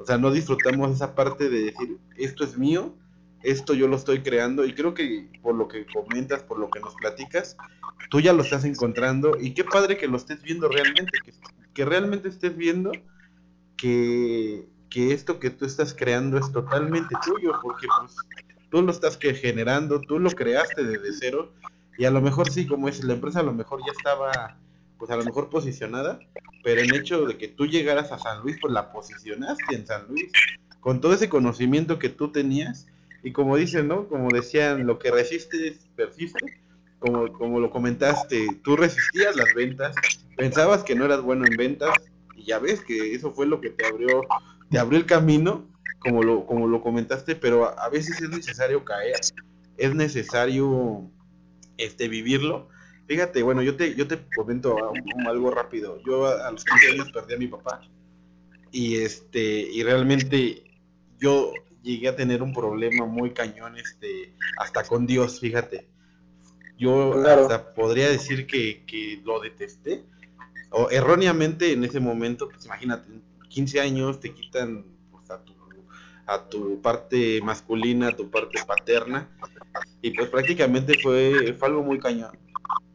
[0.00, 2.94] O sea, no disfrutamos esa parte de decir, esto es mío
[3.42, 6.80] esto yo lo estoy creando y creo que por lo que comentas, por lo que
[6.80, 7.56] nos platicas,
[8.10, 11.18] tú ya lo estás encontrando y qué padre que lo estés viendo realmente,
[11.74, 12.92] que, realmente estés viendo
[13.76, 18.16] que, esto que tú estás creando es totalmente tuyo, porque pues
[18.70, 21.52] tú lo estás que generando, tú lo creaste desde cero
[21.98, 24.58] y a lo mejor sí, como es la empresa a lo mejor ya estaba
[24.98, 26.20] pues a lo mejor posicionada,
[26.62, 30.06] pero el hecho de que tú llegaras a San Luis, pues la posicionaste en San
[30.06, 30.30] Luis,
[30.78, 32.86] con todo ese conocimiento que tú tenías,
[33.22, 34.08] y como dicen, ¿no?
[34.08, 36.60] Como decían, lo que resistes persiste.
[36.98, 39.96] Como, como lo comentaste, tú resistías las ventas,
[40.36, 41.90] pensabas que no eras bueno en ventas
[42.36, 44.22] y ya ves que eso fue lo que te abrió,
[44.70, 45.66] te abrió el camino,
[45.98, 49.16] como lo, como lo comentaste, pero a, veces es necesario caer,
[49.78, 51.10] es necesario
[51.76, 52.68] este vivirlo.
[53.08, 54.76] Fíjate, bueno, yo te, yo te comento
[55.26, 56.00] algo rápido.
[56.06, 57.80] Yo a, a los 15 años perdí a mi papá
[58.72, 60.64] y este y realmente
[61.18, 61.52] yo
[61.82, 65.88] llegué a tener un problema muy cañón, este, hasta con Dios, fíjate.
[66.78, 70.04] Yo hasta podría decir que, que, lo detesté.
[70.70, 73.08] O erróneamente en ese momento, pues imagínate,
[73.48, 75.54] 15 años te quitan pues, a, tu,
[76.26, 79.28] a tu parte masculina, a tu parte paterna.
[80.00, 82.36] Y pues prácticamente fue, fue algo muy cañón.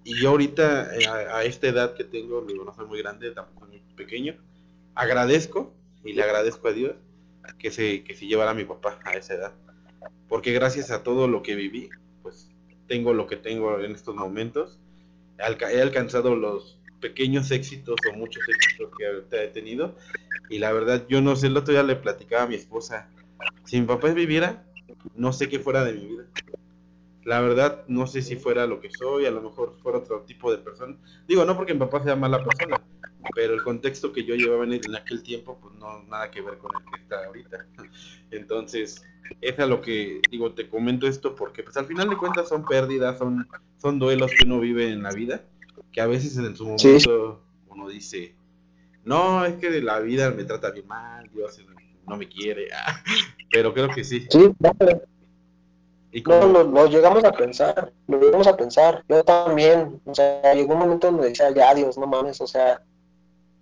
[0.03, 3.67] Y yo ahorita, eh, a, esta edad que tengo, digo, no soy muy grande, tampoco
[3.67, 4.35] muy pequeño,
[4.95, 5.73] agradezco
[6.03, 6.95] y le agradezco a Dios
[7.59, 9.53] que se, que se llevara mi papá a esa edad.
[10.27, 11.89] Porque gracias a todo lo que viví,
[12.21, 12.49] pues
[12.87, 14.79] tengo lo que tengo en estos momentos.
[15.39, 19.95] He alcanzado los pequeños éxitos o muchos éxitos que he tenido.
[20.49, 23.09] Y la verdad, yo no sé, el otro día le platicaba a mi esposa,
[23.65, 24.65] si mi papá viviera,
[25.15, 26.23] no sé qué fuera de mi vida.
[27.27, 30.49] La verdad, no sé si fuera lo que soy, a lo mejor fuera otro tipo
[30.49, 30.95] de persona.
[31.27, 32.81] Digo, no porque mi papá sea mala persona,
[33.35, 36.71] pero el contexto que yo llevaba en, aquel tiempo, pues no nada que ver con
[36.73, 37.67] el que está ahorita.
[38.31, 39.03] Entonces,
[39.41, 42.63] es a lo que digo, te comento esto porque pues al final de cuentas son
[42.63, 45.43] pérdidas, son, son duelos que uno vive en la vida,
[45.91, 48.37] que a veces en su momento uno dice,
[49.03, 51.59] no, es que la vida me trata bien mal, Dios
[52.07, 52.69] no me quiere,
[53.51, 54.27] pero creo que sí.
[54.29, 54.49] Sí,
[56.25, 59.03] no, lo, llegamos a pensar, lo llegamos a pensar.
[59.07, 62.81] Yo también, o sea, llegó un momento donde decía, ya, Dios, no mames, o sea,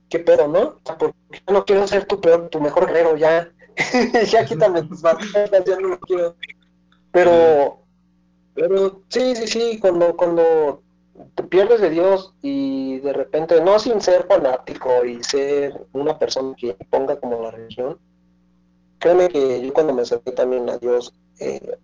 [0.09, 0.59] qué pedo, ¿no?
[0.61, 3.49] O sea, porque yo no quiero ser tu peor, tu mejor guerrero, ya.
[4.31, 6.35] ya quítame tus barreras, ya no lo quiero.
[7.11, 7.79] Pero,
[8.53, 10.81] pero sí, sí, sí, cuando, cuando
[11.35, 16.55] te pierdes de Dios y de repente, no sin ser fanático y ser una persona
[16.57, 17.99] que ponga como la religión,
[18.99, 21.77] créeme que yo cuando me acerqué también a Dios, eh,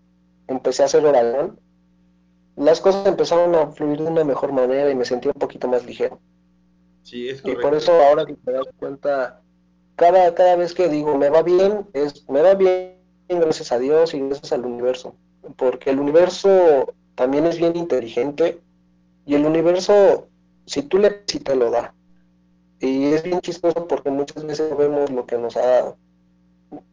[0.48, 1.60] empecé a hacer oración,
[2.56, 5.86] las cosas empezaron a fluir de una mejor manera y me sentí un poquito más
[5.86, 6.20] ligero.
[7.04, 9.42] Sí, es Y por eso ahora que te das cuenta,
[9.96, 14.14] cada, cada vez que digo me va bien, es me va bien gracias a Dios
[14.14, 15.16] y gracias al universo.
[15.56, 18.62] Porque el universo también es bien inteligente
[19.26, 20.28] y el universo,
[20.66, 21.94] si tú le si te lo da.
[22.80, 25.98] Y es bien chistoso porque muchas veces vemos lo que nos ha dado.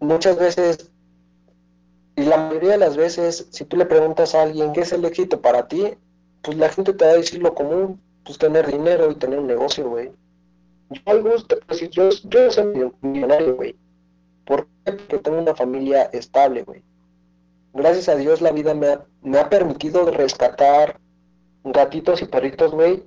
[0.01, 0.91] Muchas veces
[2.19, 5.05] y la mayoría de las veces, si tú le preguntas a alguien qué es el
[5.05, 5.95] éxito para ti,
[6.43, 9.47] pues la gente te va a decir lo común, pues tener dinero y tener un
[9.47, 10.11] negocio, güey.
[10.91, 13.77] Yo al gusto, pues, yo, yo soy millonario, güey.
[14.47, 14.95] ¿Por qué?
[14.95, 16.83] Porque tengo una familia estable, güey.
[17.73, 20.99] Gracias a Dios la vida me ha, me ha permitido rescatar
[21.63, 23.05] gatitos y perritos, güey.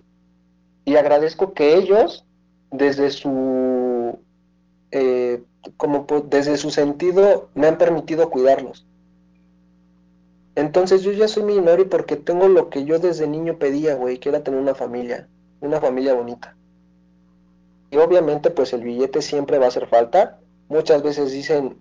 [0.85, 2.25] Y agradezco que ellos,
[2.71, 4.17] desde su,
[4.91, 5.43] eh,
[5.75, 8.87] como desde su sentido, me han permitido cuidarlos.
[10.55, 14.29] Entonces yo ya soy millonario porque tengo lo que yo desde niño pedía, güey, que
[14.29, 15.27] era tener una familia,
[15.61, 16.55] una familia bonita.
[17.89, 20.39] Y obviamente pues el billete siempre va a hacer falta.
[20.67, 21.77] Muchas veces dicen,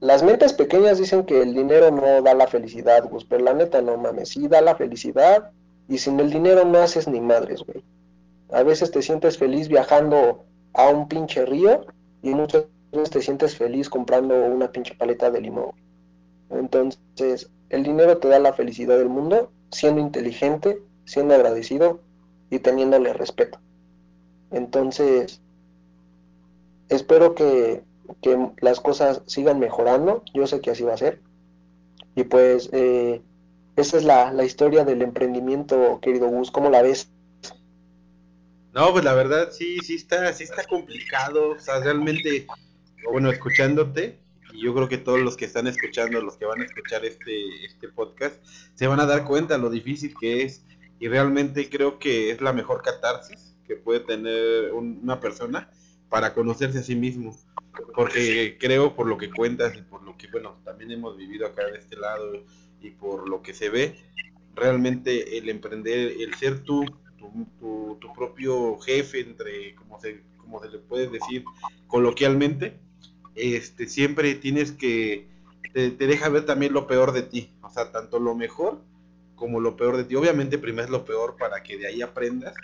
[0.00, 3.82] las mentes pequeñas dicen que el dinero no da la felicidad, güey, pero la neta
[3.82, 5.50] no mames, sí da la felicidad
[5.88, 7.84] y sin el dinero no haces ni madres, güey.
[8.50, 10.44] A veces te sientes feliz viajando
[10.74, 11.86] a un pinche río
[12.22, 15.70] y muchas veces te sientes feliz comprando una pinche paleta de limón.
[16.50, 22.00] Entonces, el dinero te da la felicidad del mundo siendo inteligente, siendo agradecido
[22.50, 23.58] y teniéndole respeto.
[24.50, 25.40] Entonces,
[26.88, 27.82] espero que,
[28.60, 30.22] las cosas sigan mejorando.
[30.34, 31.20] Yo sé que así va a ser.
[32.14, 33.22] Y pues, eh,
[33.76, 36.50] esa es la, la historia del emprendimiento, querido Gus.
[36.50, 37.10] ¿Cómo la ves?
[38.74, 41.52] No, pues la verdad sí, sí está, sí está complicado.
[41.52, 42.46] O sea, realmente,
[43.10, 44.21] bueno, escuchándote,
[44.62, 47.88] yo creo que todos los que están escuchando, los que van a escuchar este, este
[47.88, 48.36] podcast,
[48.74, 50.64] se van a dar cuenta lo difícil que es
[51.00, 55.68] y realmente creo que es la mejor catarsis que puede tener una persona
[56.08, 57.36] para conocerse a sí mismo.
[57.94, 61.66] Porque creo por lo que cuentas y por lo que, bueno, también hemos vivido acá
[61.66, 62.44] de este lado
[62.80, 63.96] y por lo que se ve,
[64.54, 66.84] realmente el emprender, el ser tú,
[67.18, 71.44] tu, tu, propio jefe, entre, como se, como se le puede decir
[71.88, 72.78] coloquialmente,
[73.34, 75.26] este, siempre tienes que,
[75.72, 78.80] te, deja ver también lo peor de ti, o sea, tanto lo mejor
[79.34, 80.14] como lo peor de ti.
[80.14, 82.54] Obviamente primero es lo peor para que de ahí aprendas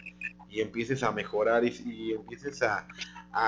[0.51, 2.87] y empieces a mejorar y, empieces a,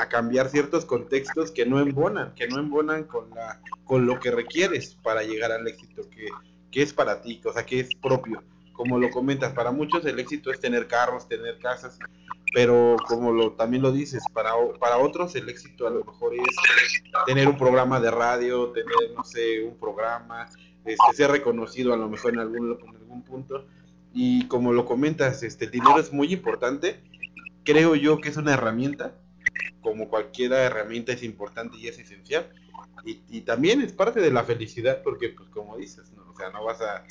[0.08, 4.96] cambiar ciertos contextos que no embonan, que no embonan con, la, con lo que requieres
[5.02, 6.28] para llegar al éxito que,
[6.70, 8.42] que es para ti, o sea, que es propio.
[8.80, 11.98] Como lo comentas, para muchos el éxito es tener carros, tener casas,
[12.54, 16.56] pero como lo, también lo dices, para, para otros el éxito a lo mejor es
[17.26, 20.48] tener un programa de radio, tener, no sé, un programa,
[20.86, 23.66] este, ser reconocido a lo mejor en algún, en algún punto.
[24.14, 27.02] Y como lo comentas, este, el dinero es muy importante.
[27.64, 29.12] Creo yo que es una herramienta,
[29.82, 32.48] como cualquier herramienta es importante y es esencial.
[33.04, 36.19] Y, y también es parte de la felicidad, porque pues como dices, ¿no?
[36.40, 37.04] O sea, no vas a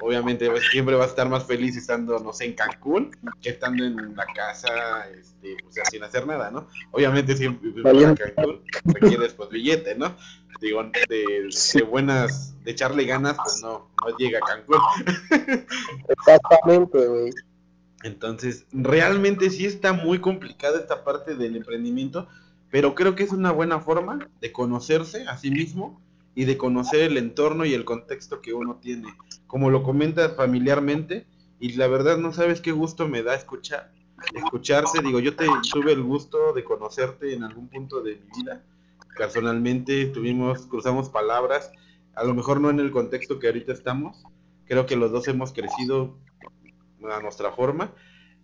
[0.00, 3.84] obviamente pues, siempre vas a estar más feliz estando, no sé, en Cancún que estando
[3.84, 4.68] en la casa,
[5.10, 6.68] este, o sea, sin hacer nada, ¿no?
[6.90, 10.14] Obviamente siempre en Cancún requieres pues billete, ¿no?
[10.60, 14.78] Digo, de, de, buenas, de echarle ganas, pues no, no llega a Cancún.
[16.08, 17.30] Exactamente, güey.
[18.04, 22.28] Entonces, realmente sí está muy complicada esta parte del emprendimiento,
[22.70, 26.00] pero creo que es una buena forma de conocerse a sí mismo
[26.34, 29.14] y de conocer el entorno y el contexto que uno tiene.
[29.46, 31.26] Como lo comentas familiarmente,
[31.60, 33.92] y la verdad no sabes qué gusto me da escuchar,
[34.34, 38.64] escucharse, digo, yo te tuve el gusto de conocerte en algún punto de mi vida,
[39.16, 41.70] personalmente tuvimos, cruzamos palabras,
[42.14, 44.24] a lo mejor no en el contexto que ahorita estamos,
[44.64, 46.16] creo que los dos hemos crecido
[47.10, 47.92] a nuestra forma,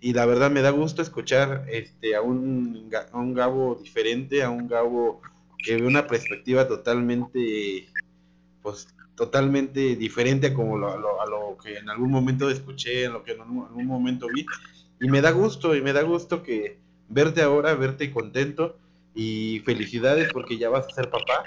[0.01, 4.51] y la verdad me da gusto escuchar este a un, a un Gabo diferente, a
[4.51, 5.22] un Gabo
[5.62, 7.88] que ve una perspectiva totalmente,
[8.62, 13.24] pues totalmente diferente a como lo, a lo, que en algún momento escuché, en lo
[13.24, 14.46] que en algún momento vi.
[15.00, 16.78] Y me da gusto, y me da gusto que
[17.09, 18.78] verte ahora, verte contento
[19.14, 21.44] y felicidades porque ya vas a ser papá.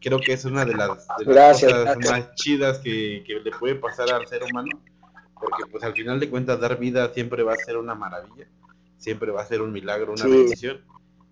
[0.00, 4.26] Creo que es una de las, cosas más chidas que, que le puede pasar al
[4.26, 4.82] ser humano
[5.38, 8.48] porque pues al final de cuentas dar vida siempre va a ser una maravilla,
[8.96, 10.80] siempre va a ser un milagro, una bendición.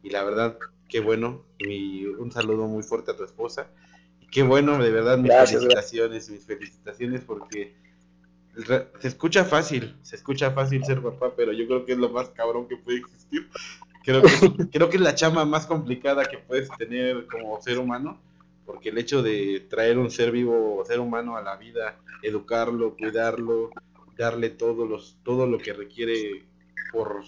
[0.02, 0.58] Y la verdad,
[0.94, 3.66] qué bueno, y un saludo muy fuerte a tu esposa.
[4.20, 7.74] Y qué bueno, de verdad, mis felicitaciones, mis felicitaciones porque
[9.00, 12.28] se escucha fácil, se escucha fácil ser papá, pero yo creo que es lo más
[12.28, 13.48] cabrón que puede existir.
[14.04, 14.28] Creo que,
[14.70, 18.20] creo que es la chama más complicada que puedes tener como ser humano,
[18.64, 23.70] porque el hecho de traer un ser vivo, ser humano a la vida, educarlo, cuidarlo,
[24.16, 26.44] darle todo, los, todo lo que requiere
[26.92, 27.24] por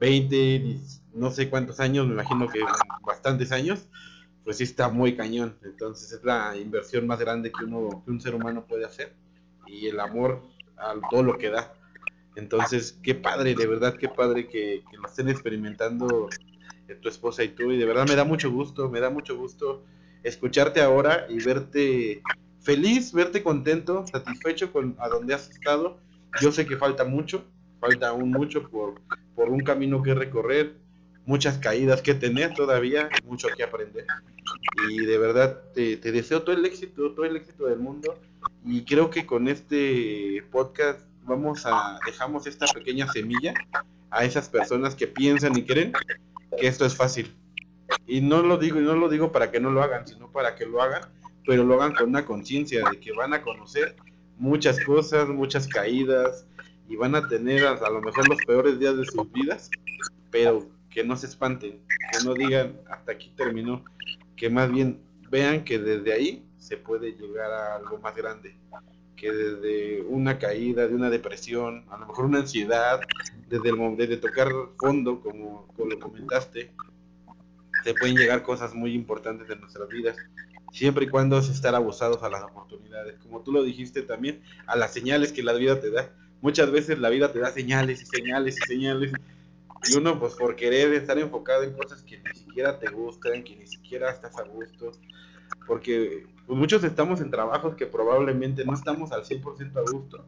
[0.00, 0.78] 20,
[1.14, 2.60] no sé cuántos años, me imagino que
[3.06, 3.86] bastantes años,
[4.44, 5.56] pues sí está muy cañón.
[5.62, 9.14] Entonces es la inversión más grande que, uno, que un ser humano puede hacer
[9.66, 10.42] y el amor
[10.76, 11.72] a todo lo que da.
[12.34, 16.28] Entonces, qué padre, de verdad, qué padre que, que lo estén experimentando
[17.00, 17.72] tu esposa y tú.
[17.72, 19.84] Y de verdad me da mucho gusto, me da mucho gusto
[20.22, 22.22] escucharte ahora y verte
[22.60, 25.98] feliz, verte contento, satisfecho con a donde has estado.
[26.40, 27.44] Yo sé que falta mucho,
[27.82, 28.94] falta aún mucho por,
[29.34, 30.76] por un camino que recorrer,
[31.26, 34.06] muchas caídas que tener todavía, mucho que aprender.
[34.88, 38.14] Y de verdad te, deseo todo el éxito, todo el éxito del mundo.
[38.64, 43.52] Y creo que con este podcast vamos a dejamos esta pequeña semilla
[44.10, 45.92] a esas personas que piensan y creen
[46.56, 47.34] que esto es fácil.
[48.06, 50.54] Y no lo digo y no lo digo para que no lo hagan, sino para
[50.54, 51.02] que lo hagan
[51.46, 53.96] pero lo hagan con una conciencia de que van a conocer
[54.38, 56.46] muchas cosas, muchas caídas
[56.88, 59.70] y van a tener a, lo mejor los peores días de sus vidas,
[60.30, 61.80] pero que no se espanten,
[62.12, 63.84] que no digan hasta aquí terminó,
[64.36, 68.56] que más bien vean que desde ahí se puede llegar a algo más grande,
[69.16, 73.00] que desde una caída, de una depresión, a lo mejor una ansiedad,
[73.48, 76.72] desde el desde tocar fondo, como, como lo comentaste,
[77.84, 80.16] se pueden llegar cosas muy importantes en nuestras vidas
[80.72, 84.76] siempre y cuando es estar abusados a las oportunidades, como tú lo dijiste también, a
[84.76, 86.10] las señales que la vida te da.
[86.42, 89.12] Muchas veces la vida te da señales y señales y señales,
[89.88, 93.56] y uno pues por querer estar enfocado en cosas que ni siquiera te gustan, que
[93.56, 94.92] ni siquiera estás a gusto,
[95.66, 100.26] porque pues, muchos estamos en trabajos que probablemente no estamos al 100% a gusto,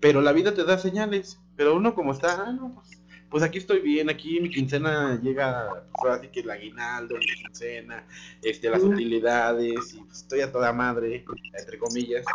[0.00, 3.56] pero la vida te da señales, pero uno como está, ah, no, pues pues aquí
[3.56, 8.04] estoy bien, aquí mi quincena llega, pues así que el aguinaldo, mi quincena,
[8.42, 11.24] este, las utilidades, y pues estoy a toda madre,
[11.58, 12.26] entre comillas,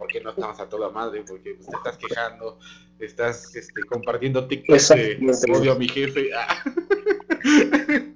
[0.00, 2.58] porque no estamos a toda madre, porque pues, te estás quejando,
[2.98, 6.30] estás este, compartiendo TikTok de odio a mi jefe.
[6.34, 6.64] Ah.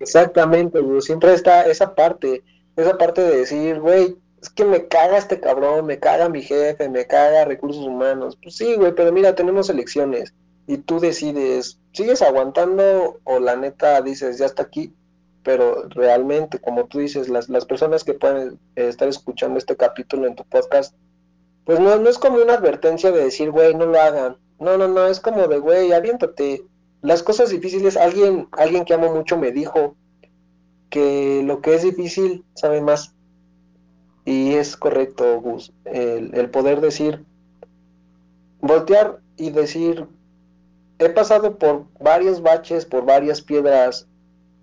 [0.00, 1.00] Exactamente, güey.
[1.00, 2.42] Siempre está esa parte,
[2.74, 6.88] esa parte de decir, güey, es que me caga este cabrón, me caga mi jefe,
[6.88, 8.36] me caga recursos humanos.
[8.42, 10.34] Pues sí, güey, pero mira, tenemos elecciones
[10.66, 14.92] y tú decides, ¿sigues aguantando o la neta dices, ya está aquí?
[15.42, 20.36] Pero realmente, como tú dices, las, las personas que pueden estar escuchando este capítulo en
[20.36, 20.94] tu podcast,
[21.64, 24.36] pues no, no es como una advertencia de decir, güey, no lo hagan.
[24.58, 26.64] No, no, no, es como de, güey, aviéntate.
[27.00, 29.96] Las cosas difíciles, alguien, alguien que amo mucho me dijo
[30.90, 33.14] que lo que es difícil sabe más.
[34.24, 35.72] Y es correcto, Gus.
[35.84, 37.24] El, el poder decir,
[38.60, 40.06] voltear y decir,
[40.98, 44.06] he pasado por varios baches, por varias piedras,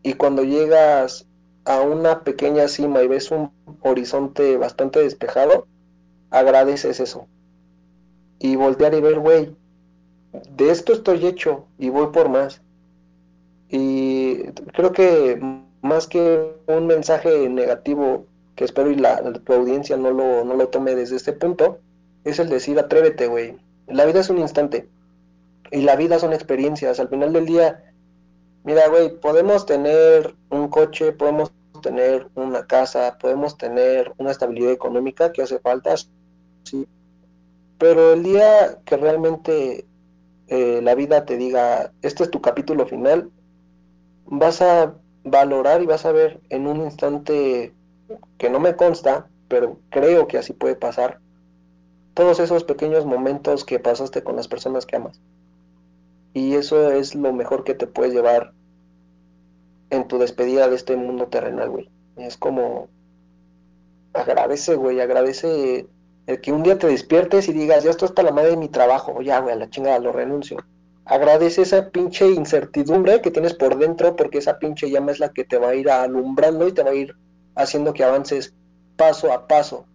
[0.04, 1.28] y cuando llegas
[1.66, 5.68] a una pequeña cima y ves un horizonte bastante despejado,
[6.30, 7.28] agradeces eso.
[8.39, 9.56] Y voltear y ver, güey,
[10.50, 12.62] de esto estoy hecho y voy por más.
[13.70, 14.43] Y
[14.74, 15.39] creo que
[15.82, 18.26] más que un mensaje negativo,
[18.56, 21.80] que espero y la, tu audiencia no lo, no lo tome desde este punto,
[22.24, 23.58] es el decir, atrévete, güey.
[23.88, 24.88] La vida es un instante
[25.72, 27.00] y la vida son experiencias.
[27.00, 27.88] Al final del día,
[28.70, 31.51] mira, güey, podemos tener un coche, podemos
[31.82, 35.95] tener una casa, podemos tener una estabilidad económica que hace falta,
[36.65, 36.88] sí.
[37.80, 39.88] Pero el día que realmente
[40.49, 43.32] eh, la vida te diga, este es tu capítulo final,
[44.28, 44.93] vas a
[45.24, 47.74] valorar y vas a ver en un instante
[48.38, 51.20] que no me consta, pero creo que así puede pasar,
[52.13, 55.20] todos esos pequeños momentos que pasaste con las personas que amas.
[56.36, 58.53] Y eso es lo mejor que te puedes llevar
[59.89, 61.89] en tu despedida de este mundo terrenal, güey.
[62.17, 62.89] Es como
[64.13, 65.87] agradece, güey, agradece
[66.27, 68.69] el que un día te despiertes y digas, ya esto está la madre de mi
[68.69, 70.57] trabajo, ya, güey, a la chingada, lo renuncio.
[71.05, 75.43] Agradece esa pinche incertidumbre que tienes por dentro, porque esa pinche llama es la que
[75.43, 77.15] te va a ir alumbrando y te va a ir
[77.55, 78.53] haciendo que avances
[78.95, 79.85] paso a paso.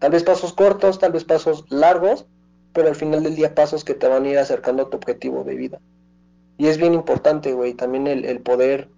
[0.00, 2.26] Tal vez pasos cortos, tal vez pasos largos,
[2.72, 5.44] pero al final del día pasos que te van a ir acercando a tu objetivo
[5.44, 5.80] de vida.
[6.58, 8.88] Y es bien importante, güey, también el, el poder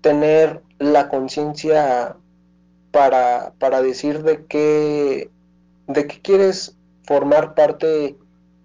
[0.00, 2.16] tener la conciencia
[2.90, 5.30] para, para decir de qué,
[5.86, 8.16] de qué quieres formar parte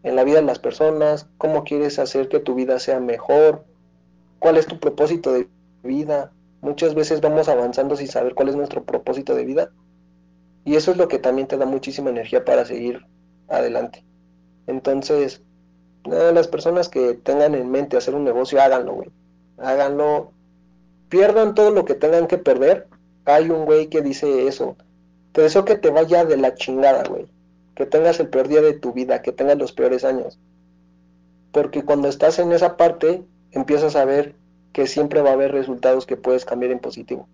[0.03, 3.65] en la vida de las personas, cómo quieres hacer que tu vida sea mejor,
[4.39, 5.47] cuál es tu propósito de
[5.83, 6.31] vida.
[6.61, 9.71] Muchas veces vamos avanzando sin saber cuál es nuestro propósito de vida.
[10.63, 13.05] Y eso es lo que también te da muchísima energía para seguir
[13.47, 14.03] adelante.
[14.67, 15.41] Entonces,
[16.05, 19.09] las personas que tengan en mente hacer un negocio, háganlo, güey.
[19.57, 20.31] Háganlo.
[21.09, 22.87] Pierdan todo lo que tengan que perder
[23.25, 24.77] hay un güey que dice eso.
[25.31, 27.27] Te deseo que te vaya de la chingada, güey.
[27.73, 30.39] Que tengas el peor día de tu vida, que tengas los peores años.
[31.51, 34.35] Porque cuando estás en esa parte, empiezas a ver
[34.71, 37.27] que siempre va a haber resultados que puedes cambiar en positivo.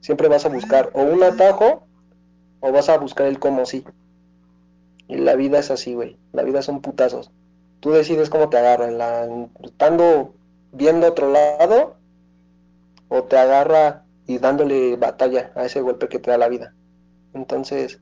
[0.00, 1.86] Siempre vas a buscar o un atajo
[2.60, 3.84] o vas a buscar el cómo sí.
[5.08, 6.16] Y la vida es así, güey.
[6.32, 7.30] La vida son putazos.
[7.80, 8.98] Tú decides cómo te agarran.
[8.98, 9.28] La,
[9.62, 10.34] estando
[10.72, 11.95] viendo otro lado
[13.08, 16.74] o te agarra y dándole batalla a ese golpe que te da la vida.
[17.34, 18.00] Entonces,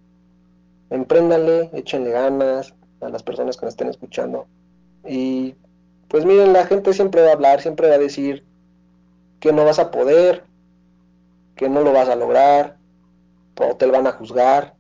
[0.91, 4.47] empréndanle, échenle ganas a las personas que nos estén escuchando.
[5.07, 5.55] Y
[6.09, 8.45] pues miren, la gente siempre va a hablar, siempre va a decir
[9.41, 10.45] que no vas a poder,
[11.57, 12.77] que no lo vas a lograr,
[13.61, 14.75] o te lo van a juzgar.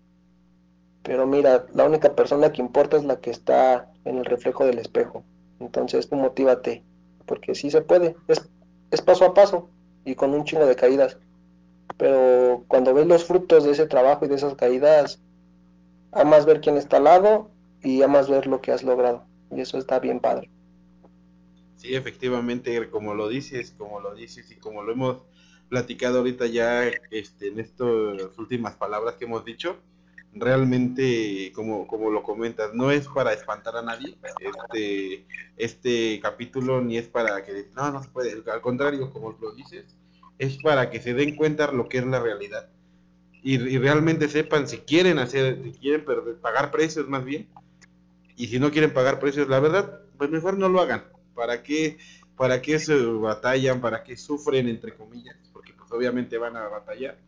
[1.03, 4.79] Pero mira, la única persona que importa es la que está en el reflejo del
[4.79, 5.22] espejo.
[5.61, 6.83] Entonces tú motívate,
[7.27, 8.49] porque sí se puede, es,
[8.91, 9.68] es paso a paso
[10.05, 11.18] y con un chingo de caídas
[11.96, 15.20] pero cuando ves los frutos de ese trabajo y de esas caídas,
[16.12, 17.50] amas ver quién está al lado
[17.82, 19.24] y amas ver lo que has logrado.
[19.50, 20.50] Y eso está bien padre.
[21.76, 25.18] Sí, efectivamente, como lo dices, como lo dices y como lo hemos
[25.68, 29.76] platicado ahorita ya este, en estas últimas palabras que hemos dicho,
[30.35, 35.24] realmente, como, como lo comentas, no es para espantar a nadie este,
[35.57, 39.85] este capítulo, ni es para que no, no se puede, al contrario, como lo dices,
[40.39, 42.68] es para que se den cuenta lo que es la realidad
[43.45, 46.05] y, realmente sepan si quieren hacer, si quieren
[46.41, 47.47] pagar precios más bien,
[48.37, 51.05] y si no quieren pagar precios, la verdad, pues mejor no lo hagan.
[51.35, 51.99] ¿Para qué,
[52.37, 53.82] para qué se batallan?
[53.82, 55.37] ¿Para qué sufren, entre comillas?
[55.53, 57.18] Porque pues obviamente van a batallar.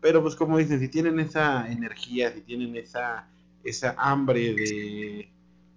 [0.00, 3.28] Pero pues como dicen, si tienen esa energía, si tienen esa,
[3.64, 5.28] esa hambre de,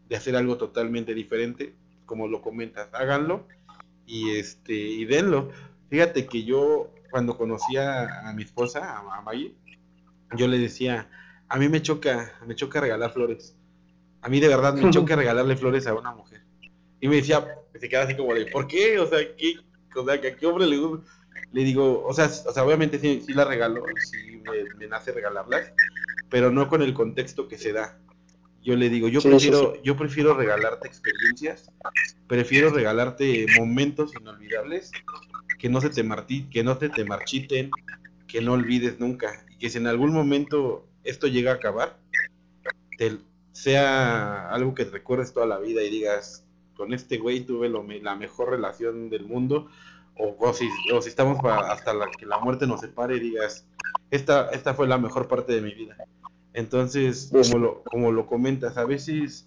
[0.07, 1.73] de hacer algo totalmente diferente,
[2.05, 3.47] como lo comentas, háganlo
[4.05, 5.49] y este y denlo.
[5.89, 9.53] Fíjate que yo, cuando conocí a, mi esposa, a, Maggie,
[10.35, 11.09] yo le decía,
[11.47, 13.55] a mí me choca, me choca regalar flores.
[14.21, 16.43] A mí de verdad me choca regalarle flores a una mujer.
[16.99, 17.45] Y me decía,
[17.79, 18.99] se queda así como de, ¿por qué?
[18.99, 19.55] O sea, ¿qué,
[19.95, 20.77] o sea, ¿a qué hombre le
[21.51, 25.73] Le digo, o sea, o sea obviamente sí, sí la regalo, sí me, nace regalarlas,
[26.29, 27.97] pero no con el contexto que se da.
[28.63, 31.71] Yo le digo, yo prefiero, yo prefiero regalarte experiencias,
[32.27, 34.93] prefiero regalarte momentos inolvidables
[35.57, 36.03] que no se te
[36.49, 37.71] que no te marchiten,
[38.27, 41.99] que no olvides nunca, y que si en algún momento esto llega a acabar,
[42.97, 43.17] te,
[43.51, 46.45] sea algo que te recuerdes toda la vida y digas,
[46.75, 49.69] con este güey tuve la mejor relación del mundo,
[50.17, 53.65] o, si, si, estamos hasta la, que la muerte nos separe digas,
[54.11, 55.95] esta, esta fue la mejor parte de mi vida.
[56.53, 59.45] Entonces, como lo, como lo comentas, a veces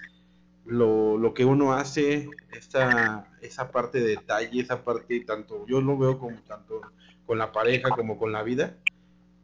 [0.64, 5.98] lo, lo que uno hace, esa, esa parte de detalle, esa parte, tanto yo lo
[5.98, 6.80] veo como tanto
[7.26, 8.76] con la pareja como con la vida,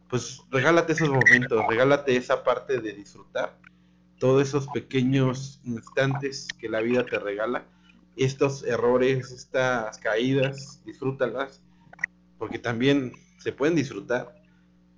[0.08, 3.56] pues regálate esos momentos, regálate esa parte de disfrutar,
[4.18, 7.64] todos esos pequeños instantes que la vida te regala,
[8.16, 11.62] estos errores, estas caídas, disfrútalas,
[12.38, 14.34] porque también se pueden disfrutar.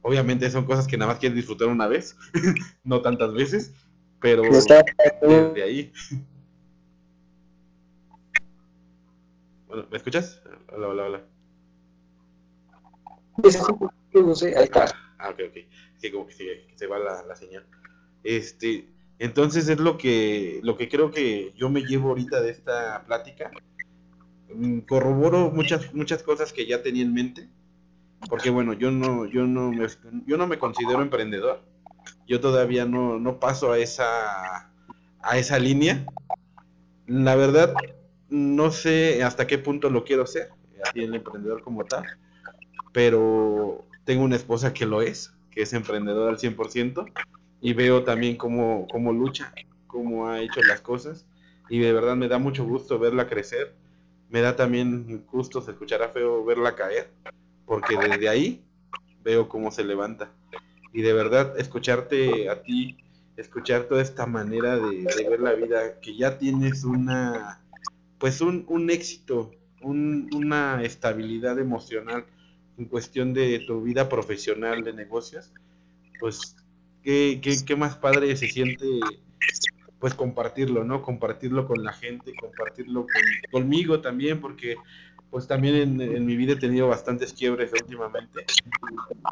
[0.03, 2.17] Obviamente son cosas que nada más quieres disfrutar una vez,
[2.85, 3.73] no tantas veces,
[4.21, 5.93] pero desde ahí.
[9.67, 10.43] Bueno, ¿me escuchas?
[10.69, 11.25] Hola, hola, hola.
[14.15, 14.87] No sé, ahí está.
[15.19, 15.57] Ah, ok, ok.
[15.97, 17.65] Sí, como que, se va la, señal.
[18.23, 18.92] Este,
[19.23, 23.53] Entonces es lo que, lo que creo que yo me llevo ahorita de esta plática.
[24.53, 27.49] Mm, corroboro muchas, muchas cosas que ya tenía en mente.
[28.29, 29.87] Porque bueno, yo no, yo no me,
[30.27, 31.63] yo no me considero emprendedor.
[32.27, 34.73] Yo todavía no, no paso a esa,
[35.21, 36.05] a esa línea.
[37.07, 37.75] La verdad,
[38.29, 40.51] no sé hasta qué punto lo quiero ser,
[40.85, 42.05] así el emprendedor como tal,
[42.93, 47.13] pero tengo una esposa que lo es, que es emprendedora al 100%,
[47.63, 49.55] y veo también cómo, cómo lucha,
[49.87, 51.25] cómo ha hecho las cosas,
[51.71, 53.73] y de verdad me da mucho gusto verla crecer,
[54.29, 57.09] me da también gusto, se escuchará feo verla caer,
[57.65, 58.65] porque desde ahí
[59.23, 60.31] veo cómo se levanta.
[60.93, 62.97] Y de verdad, escucharte a ti,
[63.37, 67.61] escuchar toda esta manera de, ver la vida, que ya tienes una,
[68.19, 69.53] pues un, un éxito,
[69.83, 72.25] una estabilidad emocional
[72.77, 75.53] en cuestión de tu vida profesional de negocios,
[76.19, 76.57] pues
[77.03, 78.87] qué, qué, más padre se siente
[79.99, 81.03] pues compartirlo, ¿no?
[81.03, 83.07] Compartirlo con la gente, compartirlo
[83.51, 84.77] conmigo también, porque
[85.31, 88.45] pues también en, mi vida he tenido bastantes quiebres últimamente,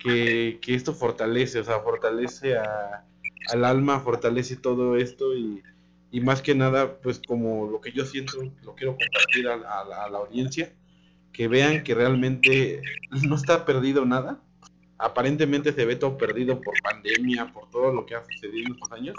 [0.03, 3.05] que, que esto fortalece, o sea, fortalece a,
[3.49, 5.63] al alma, fortalece todo esto y,
[6.11, 10.09] y, más que nada, pues como lo que yo siento, lo quiero compartir a, a,
[10.09, 10.73] la audiencia,
[11.33, 12.81] que vean que realmente
[13.29, 14.41] no está perdido nada.
[15.01, 18.93] Aparentemente se ve todo perdido por pandemia, por todo lo que ha sucedido en estos
[18.93, 19.17] años,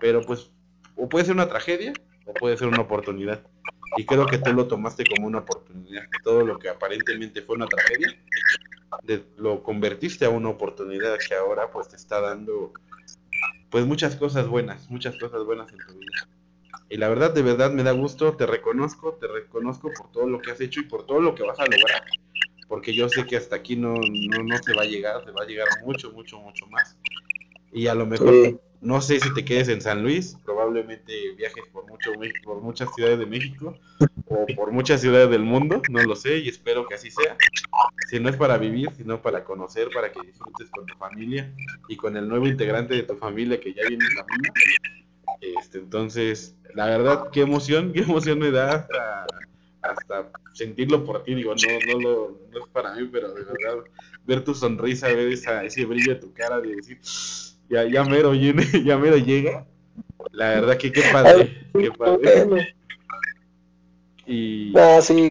[0.00, 0.50] pero pues
[0.96, 1.92] o puede ser una tragedia
[2.24, 3.42] o puede ser una oportunidad.
[3.98, 6.04] Y creo que tú lo tomaste como una oportunidad.
[6.24, 8.18] Todo lo que aparentemente fue una tragedia,
[9.36, 12.72] lo convertiste a una oportunidad que ahora pues te está dando
[13.70, 16.28] pues muchas cosas buenas, muchas cosas buenas en tu vida.
[16.88, 20.40] Y la verdad, de verdad me da gusto, te reconozco, te reconozco por todo lo
[20.40, 22.02] que has hecho y por todo lo que vas a lograr.
[22.68, 25.42] Porque yo sé que hasta aquí no, no, no se va a llegar, se va
[25.42, 26.96] a llegar mucho, mucho, mucho más.
[27.72, 31.86] Y a lo mejor, no sé si te quedes en San Luis, probablemente viajes por,
[31.86, 32.12] mucho,
[32.44, 33.76] por muchas ciudades de México
[34.28, 37.36] o por muchas ciudades del mundo, no lo sé y espero que así sea.
[38.08, 41.52] Si no es para vivir, sino para conocer, para que disfrutes con tu familia
[41.88, 44.52] y con el nuevo integrante de tu familia que ya viene en camino.
[45.40, 49.26] Este, entonces, la verdad, qué emoción, qué emoción me da hasta,
[50.52, 51.34] sentirlo por ti.
[51.34, 53.84] Digo, no, no, lo, no es para mí, pero de verdad,
[54.26, 56.98] ver tu sonrisa, ver esa, ese brillo de tu cara, de decir,
[57.68, 59.66] ya, ya mero viene, ya mero llega.
[60.32, 62.74] La verdad que qué padre, qué padre.
[64.26, 65.30] Y, ah, sí.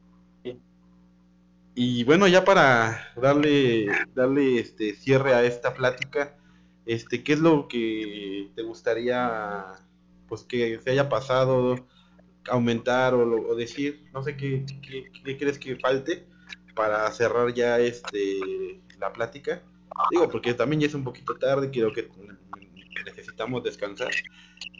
[1.75, 6.37] y bueno, ya para darle, darle este cierre a esta plática,
[6.85, 9.65] este, ¿qué es lo que te gustaría
[10.27, 11.75] pues que se haya pasado,
[12.49, 16.25] aumentar o, decir, no sé qué, qué, crees que falte
[16.75, 18.39] para cerrar ya este
[18.99, 19.61] la plática.
[20.11, 22.09] Digo, porque también ya es un poquito tarde, creo que
[23.05, 24.11] necesitamos descansar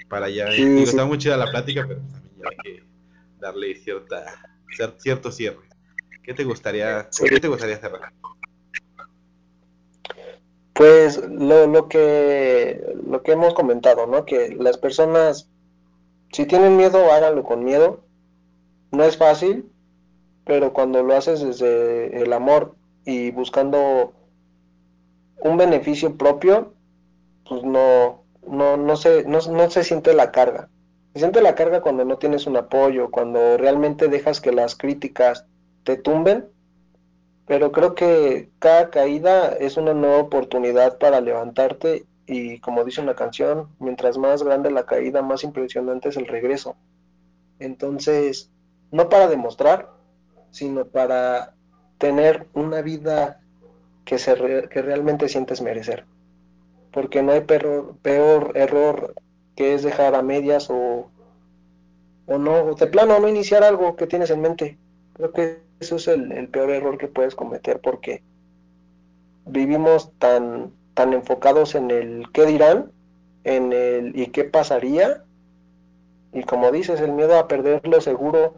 [0.09, 0.47] para ya...
[0.49, 2.83] está muy chida la plática, pero también ya hay que
[3.39, 4.25] darle cierta
[4.97, 5.67] cierto cierre.
[6.23, 8.11] ¿Qué te gustaría, ¿qué te gustaría cerrar?
[10.73, 14.25] Pues lo, lo, que, lo que hemos comentado, ¿no?
[14.25, 15.49] Que las personas,
[16.31, 18.03] si tienen miedo, háganlo con miedo.
[18.91, 19.71] No es fácil,
[20.45, 22.75] pero cuando lo haces desde el amor
[23.05, 24.13] y buscando
[25.37, 26.73] un beneficio propio,
[27.47, 30.69] pues no, no, no, se, no, no se siente la carga.
[31.13, 35.45] Se siente la carga cuando no tienes un apoyo, cuando realmente dejas que las críticas
[35.83, 36.49] te tumben
[37.47, 43.15] pero creo que cada caída es una nueva oportunidad para levantarte y como dice una
[43.15, 46.75] canción, mientras más grande la caída, más impresionante es el regreso.
[47.59, 48.51] Entonces,
[48.91, 49.91] no para demostrar,
[50.51, 51.53] sino para
[51.97, 53.41] tener una vida
[54.05, 54.35] que, se
[54.69, 56.05] que realmente sientes merecer.
[56.91, 59.15] Porque no hay peor, peor error
[59.55, 61.09] que es dejar a medias o,
[62.25, 64.77] o no, o de plano no iniciar algo que tienes en mente.
[65.13, 68.23] Creo que eso es el, peor error que puedes cometer porque
[69.45, 72.91] vivimos tan, tan enfocados en el qué dirán,
[73.43, 75.23] en el y qué pasaría,
[76.33, 78.55] y como dices, el miedo a perderlo seguro,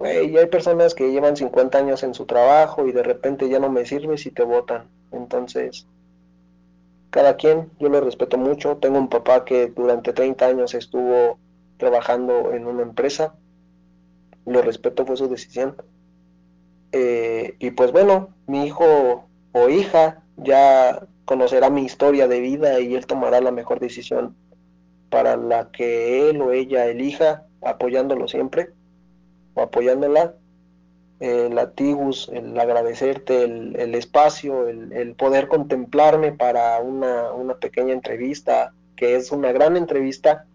[0.00, 3.70] y hay personas que llevan 50 años en su trabajo y de repente ya no
[3.70, 4.88] me sirves y te votan.
[5.12, 5.86] Entonces,
[7.10, 8.78] cada quien, yo lo respeto mucho.
[8.78, 11.38] Tengo un papá que durante 30 años estuvo
[11.76, 13.34] trabajando en una empresa.
[14.46, 15.76] Lo respeto, fue su decisión.
[16.92, 22.96] Eh, y pues bueno, mi hijo o hija ya conocerá mi historia de vida y
[22.96, 24.34] él tomará la mejor decisión
[25.10, 28.70] para la que él o ella elija, apoyándolo siempre
[29.54, 30.34] o apoyándola.
[31.20, 39.14] El atigus, el agradecerte el, espacio, el, poder contemplarme para una, una pequeña entrevista que
[39.14, 40.46] es una gran entrevista.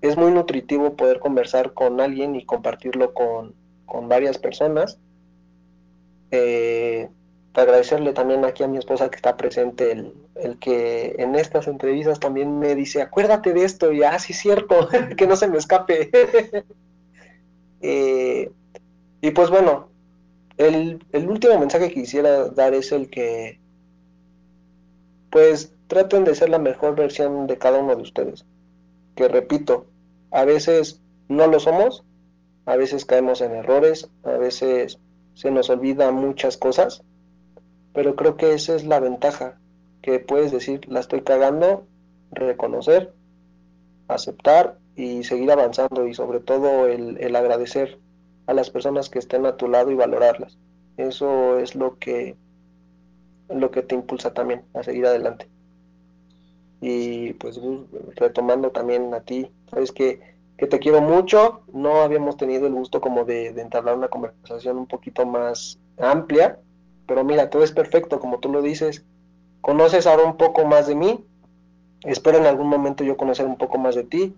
[0.00, 3.54] Es muy nutritivo poder conversar con alguien y compartirlo con,
[3.86, 4.98] con varias personas.
[6.32, 7.08] Eh,
[7.54, 12.18] agradecerle también aquí a mi esposa que está presente, el, el, que en estas entrevistas
[12.18, 16.10] también me dice, acuérdate de esto, y ah, es cierto, que no se me escape.
[17.86, 18.50] Eh,
[19.20, 19.90] y pues bueno,
[20.56, 23.60] el, el, último mensaje que quisiera dar es el que,
[25.28, 28.46] pues traten de ser la mejor versión de cada uno de ustedes.
[29.16, 29.86] Que repito,
[30.30, 32.04] a veces no lo somos,
[32.64, 34.98] a veces caemos en errores, a veces
[35.34, 37.02] se nos olvida muchas cosas,
[37.94, 39.58] pero creo que esa es la ventaja,
[40.02, 41.86] que puedes decir, la estoy cagando,
[42.32, 43.14] reconocer,
[44.08, 47.98] aceptar y seguir avanzando y sobre todo el, el agradecer
[48.46, 50.58] a las personas que estén a tu lado y valorarlas.
[50.96, 52.36] Eso es lo que,
[53.48, 55.48] lo que te impulsa también a seguir adelante.
[56.80, 57.58] Y pues
[58.16, 60.20] retomando también a ti, sabes que,
[60.58, 64.78] que te quiero mucho, no habíamos tenido el gusto como de, de entablar una conversación
[64.78, 66.58] un poquito más amplia,
[67.06, 69.04] pero mira, todo es perfecto, como tú lo dices.
[69.60, 71.24] Conoces ahora un poco más de mí.
[72.02, 74.34] Espero en algún momento yo conocer un poco más de ti.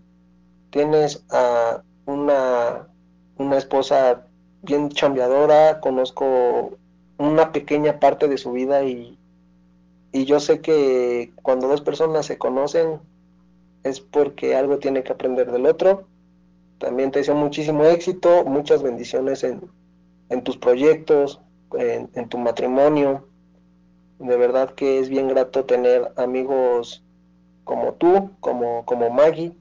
[0.71, 2.89] Tienes a una,
[3.37, 4.27] una esposa
[4.63, 5.81] bien chambeadora.
[5.81, 6.79] Conozco
[7.19, 9.19] una pequeña parte de su vida y,
[10.13, 13.01] y yo sé que cuando dos personas se conocen
[13.85, 16.07] es porque algo tiene que aprender del otro.
[16.79, 19.63] También te deseo muchísimo éxito, muchas bendiciones en,
[20.29, 21.41] en tus proyectos,
[21.79, 23.29] en, tu matrimonio.
[24.19, 27.05] De verdad que es bien grato tener amigos
[27.65, 29.57] como tú, como, como Maggie.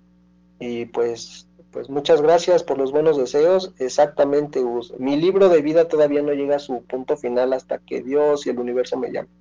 [0.59, 3.73] Y pues, pues muchas gracias por los buenos deseos.
[3.79, 4.63] Exactamente,
[4.97, 8.49] Mi libro de vida todavía no llega a su punto final hasta que Dios y
[8.49, 9.31] el universo me llamen.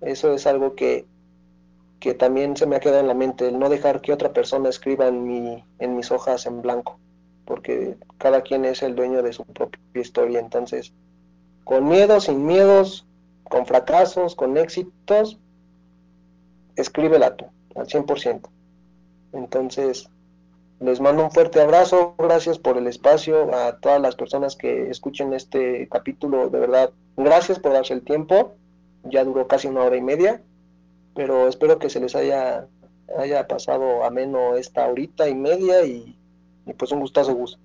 [0.00, 1.06] Eso es algo que,
[2.00, 4.70] que también se me ha quedado en la mente, el no dejar que otra persona
[4.70, 6.98] escriba en, mi, en mis hojas en blanco,
[7.44, 10.40] porque cada quien es el dueño de su propia historia.
[10.40, 10.94] Entonces,
[11.64, 13.06] con miedos, sin miedos,
[13.44, 15.38] con fracasos, con éxitos,
[16.76, 18.48] escríbela tú, al 100%.
[19.32, 20.08] Entonces,
[20.80, 25.32] les mando un fuerte abrazo, gracias por el espacio, a todas las personas que escuchen
[25.34, 28.54] este capítulo, de verdad, gracias por darse el tiempo,
[29.04, 30.42] ya duró casi una hora y media,
[31.14, 32.66] pero espero que se les haya,
[33.18, 36.16] haya pasado ameno esta horita y media y,
[36.66, 37.58] y pues un gustazo gusto.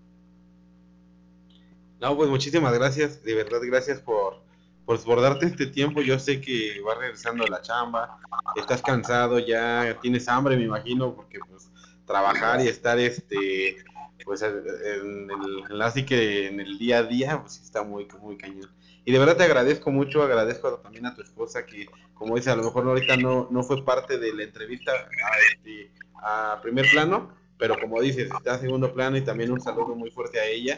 [1.99, 4.41] No, pues muchísimas gracias, de verdad, gracias por,
[4.85, 6.01] por, darte este tiempo.
[6.01, 8.17] Yo sé que vas regresando a la chamba,
[8.55, 11.69] estás cansado, ya tienes hambre, me imagino, porque pues
[12.05, 13.77] trabajar y estar este
[14.23, 15.29] pues en
[15.69, 18.69] el, así que en el día a día pues está muy muy cañón
[19.03, 22.55] y de verdad te agradezco mucho agradezco también a tu esposa que como dice a
[22.55, 25.91] lo mejor ahorita no no fue parte de la entrevista a, este,
[26.23, 30.09] a primer plano pero como dices está a segundo plano y también un saludo muy
[30.09, 30.77] fuerte a ella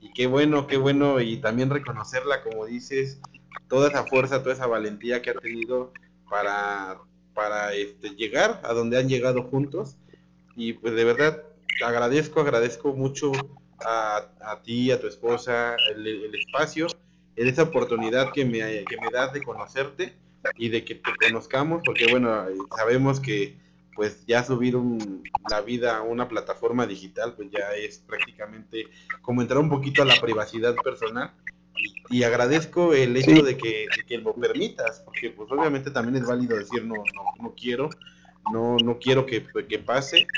[0.00, 3.20] y qué bueno, qué bueno, y también reconocerla, como dices,
[3.68, 5.92] toda esa fuerza, toda esa valentía que ha tenido
[6.28, 6.98] para,
[7.34, 9.96] para este, llegar a donde han llegado juntos.
[10.56, 11.42] Y pues de verdad,
[11.84, 13.32] agradezco, agradezco mucho
[13.84, 16.86] a, a ti, a tu esposa, el, el espacio,
[17.36, 20.14] en esa oportunidad que me, que me das de conocerte
[20.56, 22.46] y de que te conozcamos, porque bueno,
[22.76, 23.56] sabemos que
[23.98, 28.86] pues ya subir un, la vida a una plataforma digital, pues ya es prácticamente
[29.22, 31.32] como entrar un poquito a la privacidad personal.
[32.08, 36.84] Y, agradezco el hecho de, que, lo permitas, porque pues obviamente también es válido decir
[36.84, 37.90] no, no, no quiero,
[38.52, 40.28] no, no quiero que, que pase,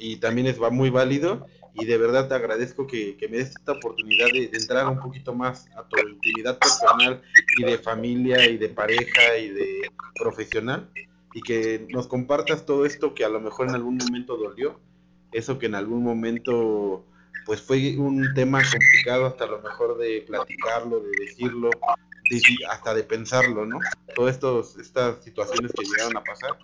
[0.00, 1.46] y también es va muy válido.
[1.74, 5.32] Y de verdad te agradezco que, me des esta oportunidad de, de, entrar un poquito
[5.32, 7.22] más a tu intimidad personal
[7.56, 9.82] y de familia y de pareja y de
[10.16, 10.90] profesional
[11.34, 14.80] y que nos compartas todo esto que a lo mejor en algún momento dolió,
[15.32, 17.04] eso que en algún momento
[17.46, 21.70] pues fue un tema complicado hasta lo mejor de platicarlo, de decirlo,
[22.68, 23.78] hasta de pensarlo, ¿no?
[24.14, 24.38] Todas
[24.76, 26.56] estas situaciones que llegaron a pasar.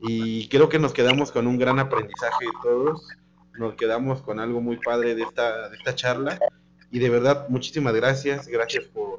[0.00, 3.08] Y creo que nos quedamos con un gran aprendizaje todos,
[3.58, 6.38] nos quedamos con algo muy padre de esta, de esta charla.
[6.92, 9.18] Y de verdad, muchísimas gracias, gracias por,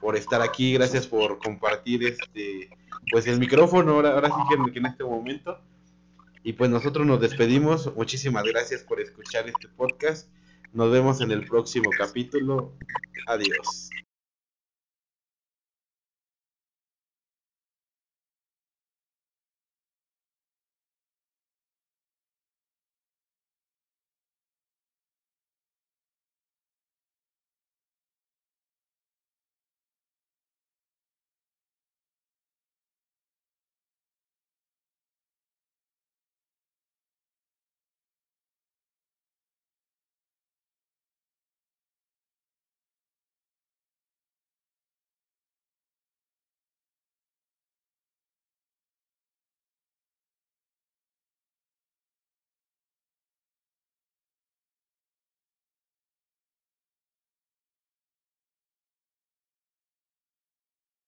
[0.00, 2.70] por estar aquí, gracias por compartir este
[3.10, 5.60] pues el micrófono ahora, sí que en este momento.
[6.42, 7.94] Y pues nosotros nos despedimos.
[7.96, 10.28] Muchísimas gracias por escuchar este podcast.
[10.72, 12.72] Nos vemos en el próximo capítulo.
[13.26, 13.90] Adiós.